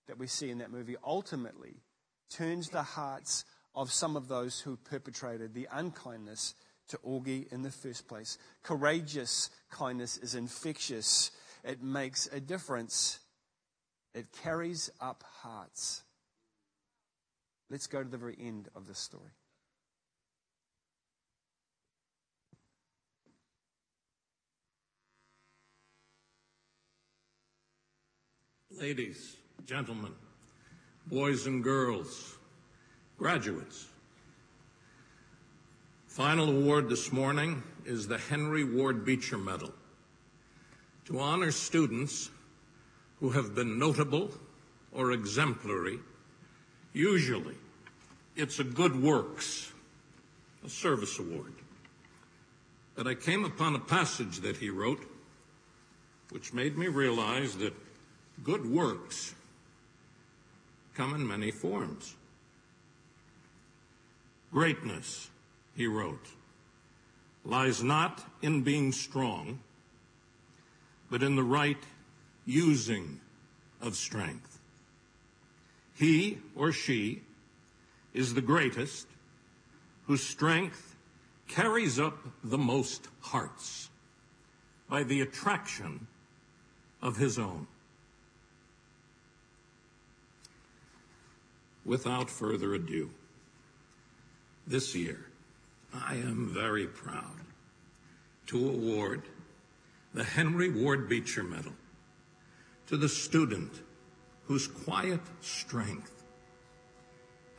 that 0.08 0.18
we 0.18 0.26
see 0.26 0.50
in 0.50 0.58
that 0.58 0.72
movie 0.72 0.96
ultimately 1.04 1.82
turns 2.30 2.70
the 2.70 2.82
hearts 2.82 3.44
of 3.78 3.92
some 3.92 4.16
of 4.16 4.26
those 4.26 4.58
who 4.58 4.76
perpetrated 4.76 5.54
the 5.54 5.68
unkindness 5.70 6.54
to 6.88 6.98
Augie 6.98 7.50
in 7.52 7.62
the 7.62 7.70
first 7.70 8.08
place. 8.08 8.36
Courageous 8.64 9.50
kindness 9.70 10.16
is 10.16 10.34
infectious. 10.34 11.30
It 11.62 11.80
makes 11.80 12.26
a 12.32 12.40
difference. 12.40 13.20
It 14.16 14.26
carries 14.42 14.90
up 15.00 15.22
hearts. 15.42 16.02
Let's 17.70 17.86
go 17.86 18.02
to 18.02 18.08
the 18.08 18.16
very 18.16 18.36
end 18.40 18.68
of 18.74 18.88
this 18.88 18.98
story. 18.98 19.30
Ladies, 28.72 29.36
gentlemen, 29.66 30.14
boys 31.06 31.46
and 31.46 31.62
girls, 31.62 32.37
graduates, 33.18 33.86
final 36.06 36.48
award 36.48 36.88
this 36.88 37.12
morning 37.12 37.62
is 37.84 38.06
the 38.06 38.18
Henry 38.18 38.64
Ward 38.64 39.04
Beecher 39.04 39.38
Medal 39.38 39.72
to 41.06 41.18
honor 41.18 41.50
students 41.50 42.30
who 43.20 43.30
have 43.30 43.54
been 43.54 43.78
notable 43.78 44.30
or 44.92 45.12
exemplary 45.12 45.98
Usually, 46.92 47.54
it's 48.34 48.58
a 48.58 48.64
good 48.64 49.00
works, 49.00 49.72
a 50.64 50.68
service 50.68 51.18
award. 51.18 51.52
But 52.96 53.06
I 53.06 53.14
came 53.14 53.44
upon 53.44 53.74
a 53.74 53.78
passage 53.78 54.40
that 54.40 54.56
he 54.56 54.70
wrote 54.70 55.04
which 56.30 56.52
made 56.52 56.76
me 56.76 56.88
realize 56.88 57.56
that 57.56 57.72
good 58.42 58.68
works 58.68 59.34
come 60.94 61.14
in 61.14 61.26
many 61.26 61.50
forms. 61.50 62.16
Greatness, 64.52 65.30
he 65.74 65.86
wrote, 65.86 66.26
lies 67.44 67.82
not 67.82 68.24
in 68.42 68.62
being 68.62 68.92
strong, 68.92 69.58
but 71.10 71.22
in 71.22 71.36
the 71.36 71.42
right 71.42 71.82
using 72.46 73.20
of 73.80 73.94
strength. 73.94 74.58
He 75.94 76.38
or 76.54 76.72
she 76.72 77.22
is 78.14 78.34
the 78.34 78.40
greatest 78.40 79.06
whose 80.06 80.22
strength 80.22 80.96
carries 81.46 81.98
up 81.98 82.18
the 82.42 82.58
most 82.58 83.08
hearts 83.20 83.90
by 84.88 85.02
the 85.02 85.20
attraction 85.20 86.06
of 87.02 87.16
his 87.16 87.38
own. 87.38 87.66
Without 91.84 92.30
further 92.30 92.74
ado, 92.74 93.10
this 94.68 94.94
year, 94.94 95.18
I 95.94 96.14
am 96.16 96.50
very 96.52 96.86
proud 96.86 97.40
to 98.48 98.68
award 98.68 99.22
the 100.12 100.24
Henry 100.24 100.70
Ward 100.70 101.08
Beecher 101.08 101.42
Medal 101.42 101.72
to 102.86 102.96
the 102.96 103.08
student 103.08 103.72
whose 104.44 104.66
quiet 104.66 105.20
strength 105.40 106.24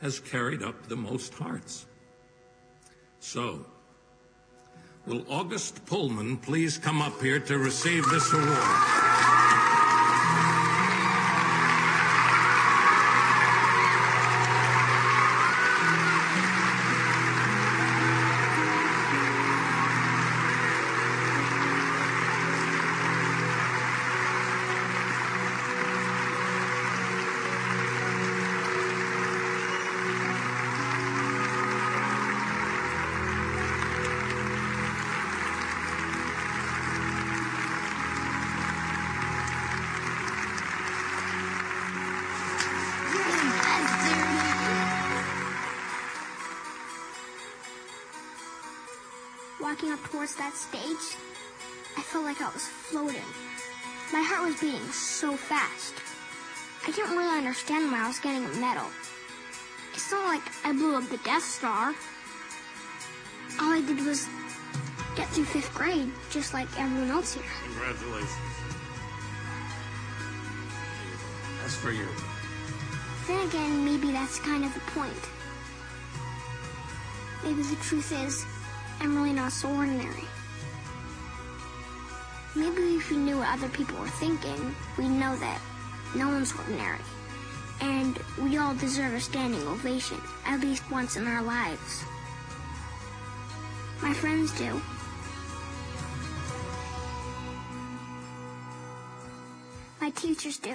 has 0.00 0.18
carried 0.20 0.62
up 0.62 0.88
the 0.88 0.96
most 0.96 1.34
hearts. 1.34 1.86
So, 3.18 3.64
will 5.06 5.24
August 5.28 5.84
Pullman 5.86 6.38
please 6.38 6.78
come 6.78 7.02
up 7.02 7.20
here 7.20 7.40
to 7.40 7.58
receive 7.58 8.04
this 8.06 8.32
award? 8.32 9.09
Towards 50.30 50.36
that 50.36 50.56
stage, 50.56 51.16
I 51.96 52.02
felt 52.02 52.24
like 52.24 52.40
I 52.40 52.52
was 52.52 52.66
floating. 52.66 53.22
My 54.12 54.22
heart 54.22 54.46
was 54.46 54.60
beating 54.60 54.86
so 54.92 55.36
fast. 55.36 55.94
I 56.86 56.90
didn't 56.90 57.16
really 57.16 57.38
understand 57.38 57.90
why 57.90 58.04
I 58.04 58.08
was 58.08 58.18
getting 58.18 58.44
a 58.44 58.60
medal. 58.60 58.86
It's 59.94 60.10
not 60.10 60.24
like 60.26 60.42
I 60.64 60.72
blew 60.72 60.96
up 60.96 61.08
the 61.08 61.18
Death 61.18 61.42
Star. 61.42 61.94
All 63.60 63.72
I 63.72 63.82
did 63.86 64.04
was 64.04 64.28
get 65.16 65.28
through 65.28 65.44
fifth 65.44 65.74
grade, 65.74 66.10
just 66.30 66.54
like 66.54 66.68
everyone 66.78 67.10
else 67.10 67.34
here. 67.34 67.44
Congratulations. 67.64 68.30
That's 71.62 71.76
for 71.76 71.92
you. 71.92 72.06
Then 73.26 73.48
again, 73.48 73.84
maybe 73.84 74.12
that's 74.12 74.38
kind 74.38 74.64
of 74.64 74.74
the 74.74 74.80
point. 74.92 75.22
Maybe 77.44 77.62
the 77.62 77.76
truth 77.76 78.12
is, 78.26 78.44
I'm 79.00 79.16
really 79.16 79.32
not 79.32 79.52
so 79.52 79.68
ordinary. 79.68 80.24
Maybe 82.54 82.96
if 82.96 83.10
we 83.10 83.16
knew 83.16 83.38
what 83.38 83.48
other 83.48 83.68
people 83.68 83.98
were 83.98 84.08
thinking, 84.08 84.74
we'd 84.98 85.08
know 85.08 85.36
that 85.36 85.60
no 86.14 86.28
one's 86.28 86.52
ordinary. 86.52 86.98
And 87.80 88.18
we 88.42 88.58
all 88.58 88.74
deserve 88.74 89.14
a 89.14 89.20
standing 89.20 89.66
ovation, 89.66 90.20
at 90.44 90.60
least 90.60 90.90
once 90.90 91.16
in 91.16 91.26
our 91.26 91.42
lives. 91.42 92.04
My 94.02 94.12
friends 94.12 94.50
do. 94.58 94.80
My 100.00 100.10
teachers 100.10 100.58
do. 100.58 100.74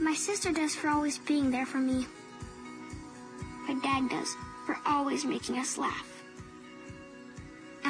My 0.00 0.14
sister 0.14 0.52
does 0.52 0.74
for 0.74 0.88
always 0.88 1.18
being 1.18 1.50
there 1.50 1.66
for 1.66 1.78
me. 1.78 2.06
My 3.66 3.74
dad 3.82 4.08
does 4.10 4.36
for 4.66 4.76
always 4.84 5.24
making 5.24 5.58
us 5.58 5.78
laugh. 5.78 6.11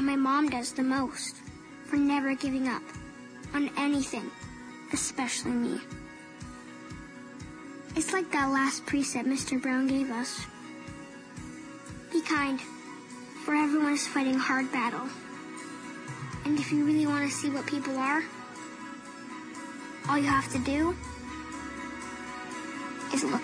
And 0.02 0.10
my 0.10 0.16
mom 0.16 0.48
does 0.48 0.72
the 0.72 0.82
most 0.82 1.36
for 1.84 1.94
never 1.94 2.34
giving 2.34 2.66
up 2.66 2.82
on 3.54 3.70
anything 3.78 4.28
especially 4.92 5.52
me. 5.52 5.78
It's 7.94 8.12
like 8.12 8.28
that 8.32 8.50
last 8.50 8.84
precept 8.84 9.28
Mr. 9.28 9.62
Browne 9.62 9.86
gave 9.86 10.10
us. 10.10 10.44
Be 12.10 12.20
kind, 12.20 12.60
for 13.44 13.54
everyone 13.54 13.92
is 13.92 14.04
fighting 14.08 14.34
hard 14.34 14.72
battle. 14.72 15.06
And 16.46 16.58
if 16.58 16.72
you 16.72 16.84
really 16.84 17.06
want 17.06 17.30
to 17.30 17.32
see 17.32 17.50
what 17.50 17.64
people 17.68 17.96
are, 17.96 18.24
all 20.08 20.18
you 20.18 20.26
have 20.26 20.50
to 20.50 20.58
do 20.58 20.96
is 23.14 23.22
look. 23.22 23.40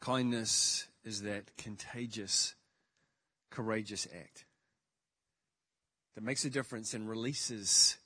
Kindness 0.00 0.87
is 1.08 1.22
that 1.22 1.56
contagious, 1.56 2.54
courageous 3.50 4.06
act 4.14 4.44
that 6.14 6.22
makes 6.22 6.44
a 6.44 6.50
difference 6.50 6.92
and 6.92 7.08
releases 7.08 7.96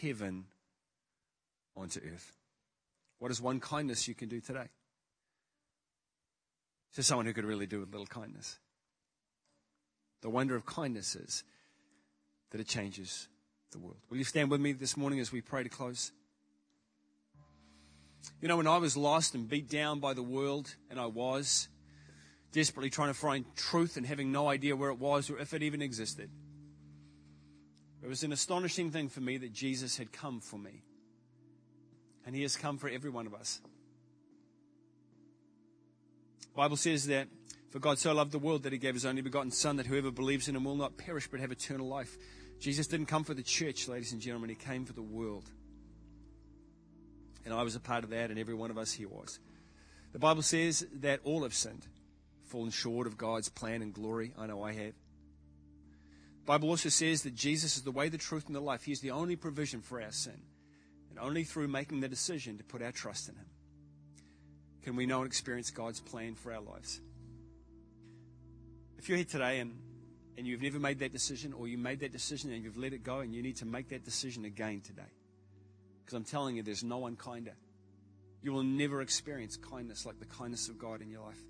heaven 0.00 0.46
onto 1.76 2.00
earth. 2.00 2.32
What 3.18 3.30
is 3.30 3.42
one 3.42 3.60
kindness 3.60 4.08
you 4.08 4.14
can 4.14 4.30
do 4.30 4.40
today? 4.40 4.68
To 6.94 7.02
someone 7.02 7.26
who 7.26 7.34
could 7.34 7.44
really 7.44 7.66
do 7.66 7.80
with 7.80 7.90
little 7.90 8.06
kindness. 8.06 8.58
The 10.22 10.30
wonder 10.30 10.56
of 10.56 10.64
kindness 10.64 11.14
is 11.14 11.44
that 12.52 12.60
it 12.60 12.66
changes 12.66 13.28
the 13.70 13.78
world. 13.78 13.98
Will 14.08 14.16
you 14.16 14.24
stand 14.24 14.50
with 14.50 14.62
me 14.62 14.72
this 14.72 14.96
morning 14.96 15.20
as 15.20 15.30
we 15.30 15.42
pray 15.42 15.62
to 15.62 15.68
close? 15.68 16.10
You 18.40 18.48
know, 18.48 18.56
when 18.56 18.66
I 18.66 18.78
was 18.78 18.96
lost 18.96 19.34
and 19.34 19.46
beat 19.46 19.68
down 19.68 20.00
by 20.00 20.14
the 20.14 20.22
world, 20.22 20.74
and 20.90 20.98
I 20.98 21.06
was 21.06 21.68
desperately 22.56 22.88
trying 22.88 23.08
to 23.08 23.14
find 23.14 23.44
truth 23.54 23.98
and 23.98 24.06
having 24.06 24.32
no 24.32 24.48
idea 24.48 24.74
where 24.74 24.88
it 24.88 24.98
was 24.98 25.28
or 25.28 25.38
if 25.38 25.52
it 25.52 25.62
even 25.62 25.82
existed, 25.82 26.30
it 28.02 28.08
was 28.08 28.22
an 28.22 28.32
astonishing 28.32 28.90
thing 28.90 29.10
for 29.10 29.20
me 29.20 29.36
that 29.36 29.52
Jesus 29.52 29.98
had 29.98 30.10
come 30.10 30.40
for 30.40 30.56
me. 30.56 30.82
And 32.24 32.34
he 32.34 32.40
has 32.40 32.56
come 32.56 32.78
for 32.78 32.88
every 32.88 33.10
one 33.10 33.26
of 33.26 33.34
us. 33.34 33.60
The 36.40 36.56
Bible 36.56 36.78
says 36.78 37.08
that 37.08 37.28
for 37.68 37.78
God 37.78 37.98
so 37.98 38.14
loved 38.14 38.32
the 38.32 38.38
world 38.38 38.62
that 38.62 38.72
he 38.72 38.78
gave 38.78 38.94
his 38.94 39.04
only 39.04 39.20
begotten 39.20 39.50
Son, 39.50 39.76
that 39.76 39.86
whoever 39.86 40.10
believes 40.10 40.48
in 40.48 40.56
him 40.56 40.64
will 40.64 40.76
not 40.76 40.96
perish 40.96 41.28
but 41.28 41.40
have 41.40 41.52
eternal 41.52 41.86
life. 41.86 42.16
Jesus 42.58 42.86
didn't 42.86 43.06
come 43.06 43.22
for 43.22 43.34
the 43.34 43.42
church, 43.42 43.86
ladies 43.86 44.12
and 44.12 44.22
gentlemen, 44.22 44.48
he 44.48 44.56
came 44.56 44.86
for 44.86 44.94
the 44.94 45.02
world. 45.02 45.44
And 47.44 47.52
I 47.52 47.62
was 47.62 47.76
a 47.76 47.80
part 47.80 48.02
of 48.02 48.08
that, 48.10 48.30
and 48.30 48.38
every 48.38 48.54
one 48.54 48.70
of 48.70 48.78
us 48.78 48.94
here 48.94 49.08
was. 49.08 49.40
The 50.14 50.18
Bible 50.18 50.40
says 50.40 50.86
that 51.00 51.20
all 51.22 51.42
have 51.42 51.52
sinned, 51.52 51.86
fallen 52.46 52.70
short 52.70 53.06
of 53.06 53.16
God's 53.18 53.48
plan 53.48 53.82
and 53.82 53.92
glory. 53.92 54.32
I 54.38 54.46
know 54.46 54.62
I 54.62 54.72
have. 54.72 54.94
The 56.40 56.46
Bible 56.46 56.70
also 56.70 56.88
says 56.88 57.22
that 57.22 57.34
Jesus 57.34 57.76
is 57.76 57.82
the 57.82 57.90
way, 57.90 58.08
the 58.08 58.18
truth, 58.18 58.46
and 58.46 58.54
the 58.54 58.60
life. 58.60 58.84
He 58.84 58.92
is 58.92 59.00
the 59.00 59.10
only 59.10 59.36
provision 59.36 59.80
for 59.80 60.00
our 60.00 60.12
sin. 60.12 60.40
And 61.10 61.18
only 61.18 61.44
through 61.44 61.68
making 61.68 62.00
the 62.00 62.08
decision 62.08 62.58
to 62.58 62.64
put 62.64 62.82
our 62.82 62.92
trust 62.92 63.28
in 63.28 63.34
Him 63.36 63.46
can 64.82 64.94
we 64.94 65.06
know 65.06 65.18
and 65.18 65.26
experience 65.26 65.70
God's 65.70 65.98
plan 65.98 66.36
for 66.36 66.52
our 66.52 66.60
lives. 66.60 67.00
If 68.98 69.08
you're 69.08 69.16
here 69.16 69.24
today 69.24 69.58
and, 69.58 69.76
and 70.38 70.46
you've 70.46 70.62
never 70.62 70.78
made 70.78 71.00
that 71.00 71.10
decision, 71.10 71.52
or 71.52 71.66
you 71.66 71.76
made 71.76 71.98
that 72.00 72.12
decision 72.12 72.52
and 72.52 72.62
you've 72.62 72.76
let 72.76 72.92
it 72.92 73.02
go, 73.02 73.18
and 73.18 73.34
you 73.34 73.42
need 73.42 73.56
to 73.56 73.66
make 73.66 73.88
that 73.88 74.04
decision 74.04 74.44
again 74.44 74.82
today, 74.82 75.10
because 76.04 76.14
I'm 76.14 76.24
telling 76.24 76.54
you, 76.54 76.62
there's 76.62 76.84
no 76.84 76.98
one 76.98 77.16
kinder. 77.16 77.56
You 78.42 78.52
will 78.52 78.62
never 78.62 79.00
experience 79.02 79.56
kindness 79.56 80.06
like 80.06 80.20
the 80.20 80.26
kindness 80.26 80.68
of 80.68 80.78
God 80.78 81.02
in 81.02 81.10
your 81.10 81.22
life. 81.22 81.40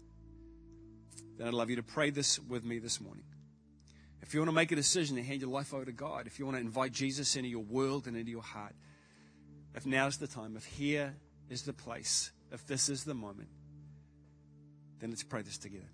Then 1.37 1.49
I'd 1.49 1.55
love 1.55 1.71
you 1.71 1.77
to 1.77 1.83
pray 1.83 2.11
this 2.11 2.39
with 2.39 2.65
me 2.65 2.79
this 2.79 3.01
morning. 3.01 3.25
If 4.23 4.35
you 4.35 4.41
want 4.41 4.49
to 4.49 4.55
make 4.55 4.73
a 4.73 4.77
decision 4.77 5.17
to 5.17 5.23
hand 5.23 5.41
your 5.41 5.51
life 5.51 5.73
over 5.73 5.85
to 5.85 5.93
God, 5.93 6.27
if 6.27 6.39
you 6.39 6.47
want 6.47 6.57
to 6.57 6.61
invite 6.61 6.93
Jesus 6.93 7.37
into 7.37 7.49
your 7.49 7.63
world 7.63 8.07
and 8.07 8.17
into 8.17 8.31
your 8.31 8.43
heart, 8.43 8.75
if 9.75 9.87
now 9.87 10.07
is 10.07 10.17
the 10.17 10.27
time, 10.27 10.57
if 10.57 10.65
here 10.65 11.15
is 11.49 11.63
the 11.63 11.73
place, 11.73 12.33
if 12.51 12.67
this 12.67 12.89
is 12.89 13.05
the 13.05 13.15
moment, 13.15 13.49
then 14.99 15.11
let's 15.11 15.23
pray 15.23 15.43
this 15.43 15.59
together. 15.59 15.91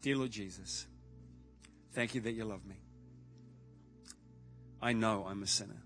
Dear 0.00 0.16
Lord 0.16 0.30
Jesus, 0.30 0.86
thank 1.92 2.14
you 2.14 2.20
that 2.22 2.32
you 2.32 2.44
love 2.44 2.64
me. 2.64 2.76
I 4.80 4.92
know 4.92 5.26
I'm 5.28 5.42
a 5.42 5.46
sinner. 5.46 5.82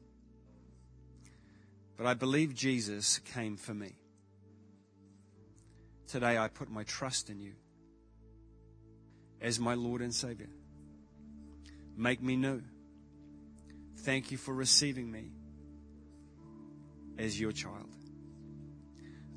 But 1.96 2.06
I 2.06 2.14
believe 2.14 2.54
Jesus 2.54 3.18
came 3.18 3.56
for 3.56 3.74
me. 3.74 3.96
Today 6.06 6.38
I 6.38 6.48
put 6.48 6.70
my 6.70 6.84
trust 6.84 7.28
in 7.28 7.40
you 7.40 7.52
as 9.40 9.60
my 9.60 9.74
Lord 9.74 10.02
and 10.02 10.14
Savior. 10.14 10.48
Make 11.96 12.22
me 12.22 12.36
new. 12.36 12.62
Thank 13.98 14.30
you 14.30 14.38
for 14.38 14.54
receiving 14.54 15.10
me 15.10 15.30
as 17.18 17.40
your 17.40 17.52
child. 17.52 17.90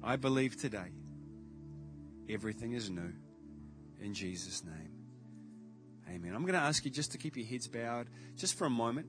I 0.04 0.16
believe 0.16 0.58
today 0.58 0.92
everything 2.30 2.74
is 2.74 2.90
new 2.90 3.14
in 4.00 4.14
Jesus' 4.14 4.64
name. 4.64 4.92
Amen. 6.10 6.34
I'm 6.34 6.42
going 6.42 6.54
to 6.54 6.60
ask 6.60 6.86
you 6.86 6.92
just 6.92 7.12
to 7.12 7.18
keep 7.18 7.38
your 7.38 7.46
heads 7.46 7.68
bowed 7.68 8.08
just 8.36 8.58
for 8.58 8.66
a 8.66 8.70
moment. 8.70 9.08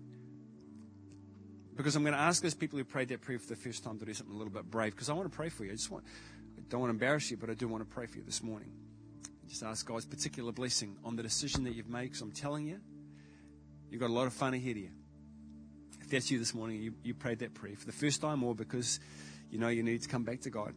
Because 1.77 1.97
I'm 1.97 2.03
going 2.03 2.15
to 2.15 2.21
ask 2.21 2.43
those 2.43 2.55
people 2.55 2.79
who 2.79 2.85
prayed 2.85 3.09
that 3.09 3.23
prayer 3.23 3.39
for 3.39 3.47
the 3.47 3.57
first 3.57 3.83
time 3.83 3.99
to 3.99 4.05
do 4.05 4.13
something 4.13 4.35
a 4.35 4.39
little 4.39 4.53
bit 4.53 4.71
brave. 4.71 4.93
Because 4.93 5.09
I 5.09 5.15
want 5.15 5.31
to 5.31 5.35
pray 5.35 5.49
for 5.49 5.65
you. 5.65 5.71
I 5.71 5.75
just 5.75 5.91
want, 5.91 6.05
I 6.59 6.63
don't 6.69 6.81
want 6.81 6.91
to 6.91 6.95
embarrass 6.95 7.31
you, 7.31 7.37
but 7.37 7.49
I 7.49 7.55
do 7.55 7.69
want 7.69 7.89
to 7.89 7.95
pray 7.95 8.07
for 8.07 8.19
you 8.19 8.25
this 8.25 8.43
morning. 8.43 8.71
Just 9.51 9.65
ask 9.65 9.85
God's 9.85 10.07
particular 10.07 10.53
blessing 10.53 10.97
on 11.05 11.17
the 11.17 11.25
decision 11.25 11.65
that 11.65 11.75
you've 11.75 11.89
made. 11.89 12.05
Because 12.05 12.21
I'm 12.21 12.31
telling 12.31 12.69
you, 12.69 12.79
you've 13.91 14.01
got 14.01 14.09
a 14.09 14.13
lot 14.13 14.29
of 14.29 14.33
fun 14.33 14.55
ahead 14.55 14.71
of 14.71 14.77
you. 14.77 14.91
If 16.01 16.09
that's 16.09 16.31
you 16.31 16.39
this 16.39 16.55
morning, 16.55 16.81
you, 16.81 16.95
you 17.03 17.15
prayed 17.15 17.41
that 17.41 17.53
prayer 17.53 17.75
for 17.77 17.85
the 17.85 17.93
first 17.93 18.21
time, 18.21 18.45
or 18.45 18.55
because 18.55 19.01
you 19.51 19.59
know 19.59 19.67
you 19.67 19.83
need 19.83 20.03
to 20.03 20.09
come 20.09 20.23
back 20.23 20.43
to 20.43 20.51
God. 20.51 20.73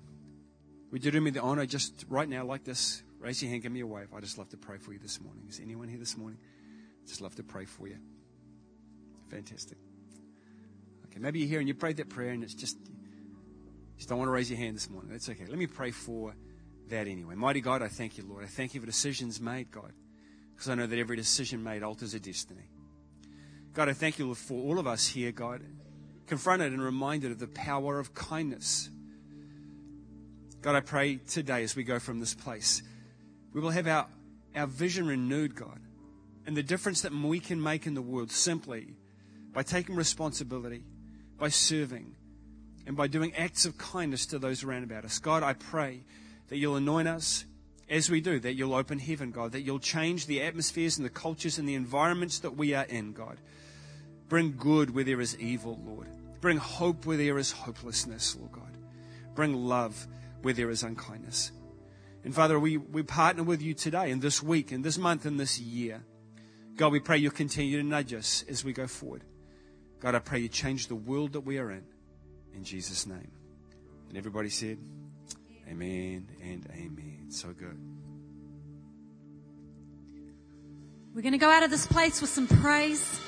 Would 0.92 1.06
you 1.06 1.12
do 1.12 1.22
me 1.22 1.30
the 1.30 1.42
honor 1.42 1.68
just 1.68 2.06
right 2.10 2.28
now, 2.28 2.46
like 2.46 2.64
this? 2.64 3.04
Raise 3.20 3.42
your 3.44 3.52
hand, 3.52 3.62
give 3.62 3.72
me 3.72 3.82
a 3.82 3.88
wave. 3.88 4.08
I 4.16 4.20
just 4.20 4.40
love 4.40 4.50
to 4.50 4.58
pray 4.58 4.78
for 4.78 4.92
you 4.92 5.00
this 5.00 5.22
morning. 5.22 5.46
Is 5.48 5.60
anyone 5.60 5.88
here 5.88 6.00
this 6.00 6.18
morning? 6.18 6.40
Just 7.08 7.22
love 7.22 7.36
to 7.36 7.44
pray 7.44 7.66
for 7.66 7.88
you. 7.88 7.98
Fantastic. 9.30 9.78
Okay, 11.06 11.20
maybe 11.20 11.40
you're 11.40 11.48
here 11.48 11.60
and 11.60 11.68
you 11.68 11.74
prayed 11.74 11.98
that 11.98 12.10
prayer 12.10 12.32
and 12.32 12.44
it's 12.44 12.54
just, 12.54 12.78
just 13.98 14.10
don't 14.10 14.18
want 14.18 14.28
to 14.28 14.34
raise 14.34 14.50
your 14.50 14.60
hand 14.60 14.76
this 14.76 14.90
morning. 14.90 15.12
That's 15.12 15.30
okay. 15.30 15.46
Let 15.48 15.58
me 15.58 15.68
pray 15.68 15.92
for 15.92 16.36
that 16.90 17.08
anyway. 17.08 17.36
Mighty 17.36 17.62
God, 17.62 17.82
I 17.82 17.88
thank 17.88 18.18
you, 18.18 18.26
Lord. 18.28 18.44
I 18.44 18.48
thank 18.48 18.74
you 18.74 18.80
for 18.80 18.86
decisions 18.86 19.40
made, 19.40 19.72
God, 19.72 19.92
because 20.54 20.70
I 20.70 20.76
know 20.76 20.88
that 20.88 21.00
every 21.00 21.16
decision 21.16 21.64
made 21.64 21.84
alters 21.84 22.14
a 22.14 22.20
destiny. 22.20 22.70
God, 23.74 23.90
I 23.90 23.94
thank 23.94 24.20
you 24.20 24.34
for 24.36 24.54
all 24.54 24.80
of 24.80 24.88
us 24.88 25.08
here, 25.08 25.32
God, 25.32 25.62
confronted 26.28 26.72
and 26.72 26.82
reminded 26.82 27.32
of 27.32 27.40
the 27.40 27.48
power 27.48 28.00
of 28.00 28.14
kindness. 28.14 28.90
God, 30.62 30.76
I 30.76 30.82
pray 30.82 31.18
today 31.18 31.64
as 31.64 31.76
we 31.76 31.84
go 31.84 32.00
from 32.00 32.20
this 32.20 32.34
place, 32.34 32.84
we 33.54 33.62
will 33.62 33.72
have 33.72 33.88
our, 33.88 34.08
our 34.56 34.68
vision 34.68 35.08
renewed, 35.08 35.56
God, 35.56 35.80
and 36.46 36.56
the 36.56 36.64
difference 36.64 37.02
that 37.02 37.14
we 37.14 37.40
can 37.40 37.62
make 37.62 37.86
in 37.88 37.94
the 37.94 38.02
world 38.02 38.32
simply 38.32 38.96
by 39.52 39.64
taking 39.64 39.96
responsibility 39.96 40.84
by 41.38 41.50
serving 41.50 42.16
and 42.86 42.96
by 42.96 43.08
doing 43.08 43.34
acts 43.36 43.66
of 43.66 43.78
kindness 43.78 44.26
to 44.28 44.40
those 44.40 44.64
around 44.64 44.84
about 44.84 45.06
us. 45.06 45.20
God, 45.20 45.44
I 45.44 45.54
pray 45.54 46.04
that 46.50 46.58
you'll 46.58 46.76
anoint 46.76 47.08
us 47.08 47.46
as 47.90 48.10
we 48.10 48.22
do, 48.22 48.40
that 48.40 48.54
you'll 48.54 48.74
open 48.74 49.00
heaven, 49.00 49.32
God, 49.32 49.52
that 49.52 49.62
you'll 49.62 49.80
change 49.80 50.26
the 50.26 50.42
atmospheres 50.42 50.98
and 50.98 51.06
the 51.06 51.12
cultures 51.12 51.58
and 51.58 51.68
the 51.68 51.76
environments 51.76 52.40
that 52.40 52.56
we 52.56 52.74
are 52.74 52.86
in, 52.86 53.14
God. 53.14 53.38
Bring 54.30 54.56
good 54.58 54.96
where 54.96 55.04
there 55.04 55.22
is 55.22 55.38
evil, 55.38 55.80
Lord. 55.86 56.08
Bring 56.42 56.58
hope 56.58 57.06
where 57.06 57.18
there 57.18 57.38
is 57.38 57.52
hopelessness, 57.52 58.36
Lord 58.36 58.52
God. 58.52 58.78
Bring 59.36 59.54
love 59.54 60.08
where 60.42 60.54
there 60.54 60.70
is 60.70 60.84
unkindness. 60.84 61.52
And 62.24 62.34
Father, 62.34 62.60
we, 62.60 62.78
we 62.78 63.04
partner 63.04 63.44
with 63.44 63.62
you 63.62 63.74
today 63.74 64.12
and 64.12 64.22
this 64.22 64.42
week 64.42 64.72
and 64.72 64.84
this 64.84 64.98
month 64.98 65.26
and 65.26 65.40
this 65.40 65.60
year. 65.60 66.04
God, 66.76 66.92
we 66.92 67.00
pray 67.00 67.18
you'll 67.18 67.32
continue 67.32 67.78
to 67.78 67.84
nudge 67.84 68.14
us 68.14 68.44
as 68.50 68.64
we 68.64 68.74
go 68.74 68.88
forward. 68.88 69.24
God, 70.00 70.16
I 70.16 70.20
pray 70.20 70.40
you 70.40 70.50
change 70.50 70.88
the 70.88 70.96
world 70.96 71.34
that 71.34 71.42
we 71.42 71.60
are 71.60 71.72
in. 71.72 71.84
In 72.54 72.64
Jesus' 72.64 73.06
name. 73.06 73.32
And 74.10 74.18
everybody 74.18 74.50
said, 74.50 74.80
Amen 75.74 76.30
and 76.40 76.68
amen. 76.70 77.26
So 77.30 77.48
good. 77.48 77.80
We're 81.16 81.24
going 81.24 81.32
to 81.32 81.40
go 81.40 81.50
out 81.50 81.64
of 81.64 81.72
this 81.72 81.88
place 81.88 82.22
with 82.22 82.30
some 82.30 82.46
praise. 82.46 83.20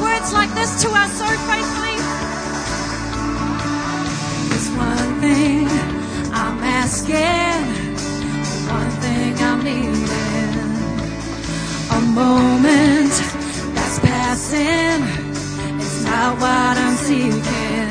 Words 0.00 0.32
like 0.32 0.52
this 0.54 0.82
to 0.82 0.90
us 0.90 1.12
so 1.18 1.24
faithfully. 1.24 1.96
There's 4.50 4.68
one 4.76 5.20
thing 5.20 5.68
I'm 6.34 6.58
asking, 6.62 7.45
a 11.90 12.00
moment 12.00 13.10
that's 13.74 13.98
passing. 13.98 15.02
It's 15.80 16.04
not 16.04 16.34
what 16.40 16.76
I'm 16.78 16.96
seeking. 16.96 17.90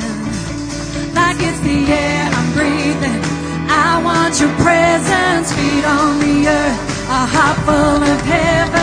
Like 1.14 1.36
it's 1.38 1.60
the 1.60 1.78
air 1.92 2.30
I'm 2.32 2.52
breathing. 2.54 3.20
I 3.68 4.00
want 4.02 4.40
your 4.40 4.52
presence, 4.64 5.52
feet 5.52 5.84
on 5.84 6.18
the 6.18 6.48
earth, 6.48 7.08
a 7.10 7.26
heart 7.34 7.58
full 7.66 8.02
of 8.02 8.20
heaven. 8.22 8.75